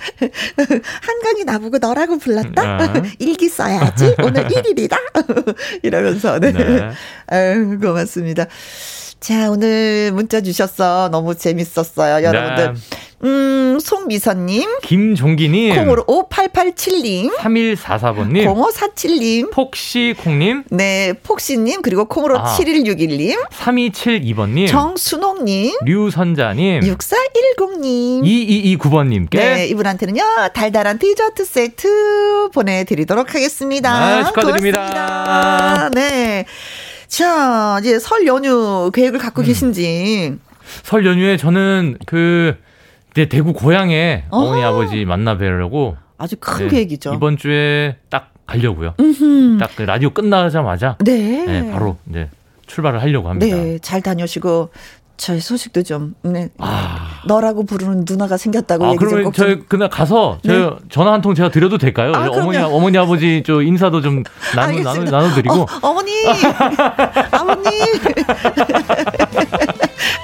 [1.02, 2.62] 한강이 나보고 너라고 불렀다?
[2.62, 3.02] 아.
[3.18, 4.16] 일기 써야지.
[4.22, 4.96] 오늘 1일이다.
[5.82, 6.52] 이러면서, 네.
[6.52, 6.90] 네.
[7.26, 8.46] 아유, 고맙습니다.
[9.20, 11.10] 자, 오늘 문자 주셨어.
[11.10, 12.72] 너무 재밌었어요, 여러분들.
[12.72, 12.80] 네.
[13.22, 22.56] 음, 송미선님, 김종기님, 콩으로 5887님, 3144번님, 0547님, 폭시콩님, 네, 폭시님, 그리고 콩으로 아.
[22.56, 28.22] 7161님, 3272번님, 정순옥님, 류선자님, 6410님.
[28.78, 30.22] 2229번님께 네, 이분한테는요,
[30.54, 34.16] 달달한 디저트 세트 보내드리도록 하겠습니다.
[34.16, 34.78] 네, 축하드립니다.
[34.80, 35.90] 고맙습니다.
[35.94, 36.46] 네.
[37.10, 39.46] 자, 이제 설 연휴 계획을 갖고 음.
[39.46, 40.38] 계신지.
[40.84, 42.56] 설 연휴에 저는 그
[43.10, 44.46] 이제 대구 고향에 어허.
[44.46, 47.12] 어머니 아버지 만나 뵈려고 아주 큰 네, 계획이죠.
[47.14, 48.94] 이번 주에 딱 가려고요.
[49.00, 49.58] 음흠.
[49.58, 51.44] 딱그 라디오 끝나자마자 네.
[51.44, 52.28] 네, 바로 이제
[52.68, 53.56] 출발을 하려고 합니다.
[53.56, 54.70] 네, 잘 다녀오시고,
[55.20, 56.48] 저희 소식도 좀, 네.
[56.58, 57.20] 아.
[57.26, 59.32] 너라고 부르는 누나가 생겼다고 아, 얘기 좀 그러면.
[59.34, 62.12] 저희 그날 가서 저 전화 한 통 제가 드려도 될까요?
[62.14, 62.74] 아, 어머니 그럼요.
[62.74, 64.22] 어머니 아버지 저 인사도 좀
[64.56, 65.10] 나눠 나눠 알겠습니다.
[65.18, 66.10] 나눠 드리고 어, 어머니!
[67.30, 67.70] 아버님!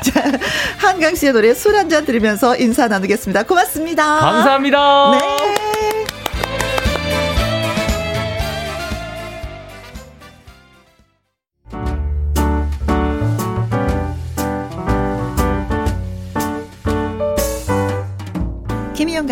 [0.03, 0.23] 자,
[0.79, 3.43] 한강 씨의 노래 술 한 잔 들으면서 인사 나누겠습니다.
[3.43, 4.21] 고맙습니다.
[4.21, 5.11] 감사합니다.
[5.21, 5.36] 네.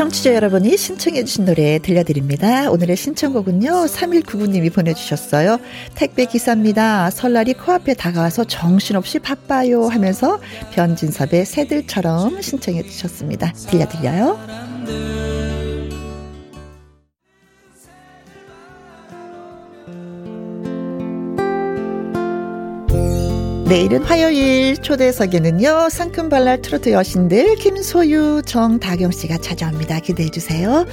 [0.00, 2.70] 청취자 여러분이 신청해 주신 노래 들려드립니다.
[2.70, 3.84] 오늘의 신청곡은요.
[3.84, 5.58] 3199님이 보내주셨어요.
[5.94, 7.10] 택배 기사입니다.
[7.10, 10.40] 설날이 코앞에 다가와서 정신없이 바빠요 하면서
[10.72, 13.52] 변진섭의 새들처럼 신청해 주셨습니다.
[13.52, 14.38] 들려드려요.
[23.70, 30.00] 내일은 화요일 초대석에는요 상큼 발랄 트로트 여신들 김소유 정다경 씨가 찾아옵니다.
[30.00, 30.84] 기대해 주세요.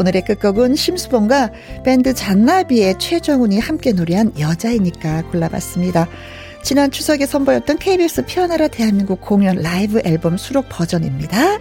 [0.00, 1.50] 오늘의 끝곡은 심수봉과
[1.84, 6.08] 밴드 잔나비의 최정훈이 함께 노래한 여자이니까 골라봤습니다.
[6.62, 11.58] 지난 추석에 선보였던 KBS 피어나라 대한민국 공연 라이브 앨범 수록 버전입니다.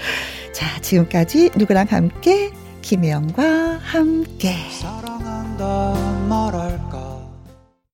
[0.54, 2.52] 자 지금까지 누구랑 함께?
[2.80, 4.54] 김혜영과 함께.
[4.80, 6.68] 사랑한다 말아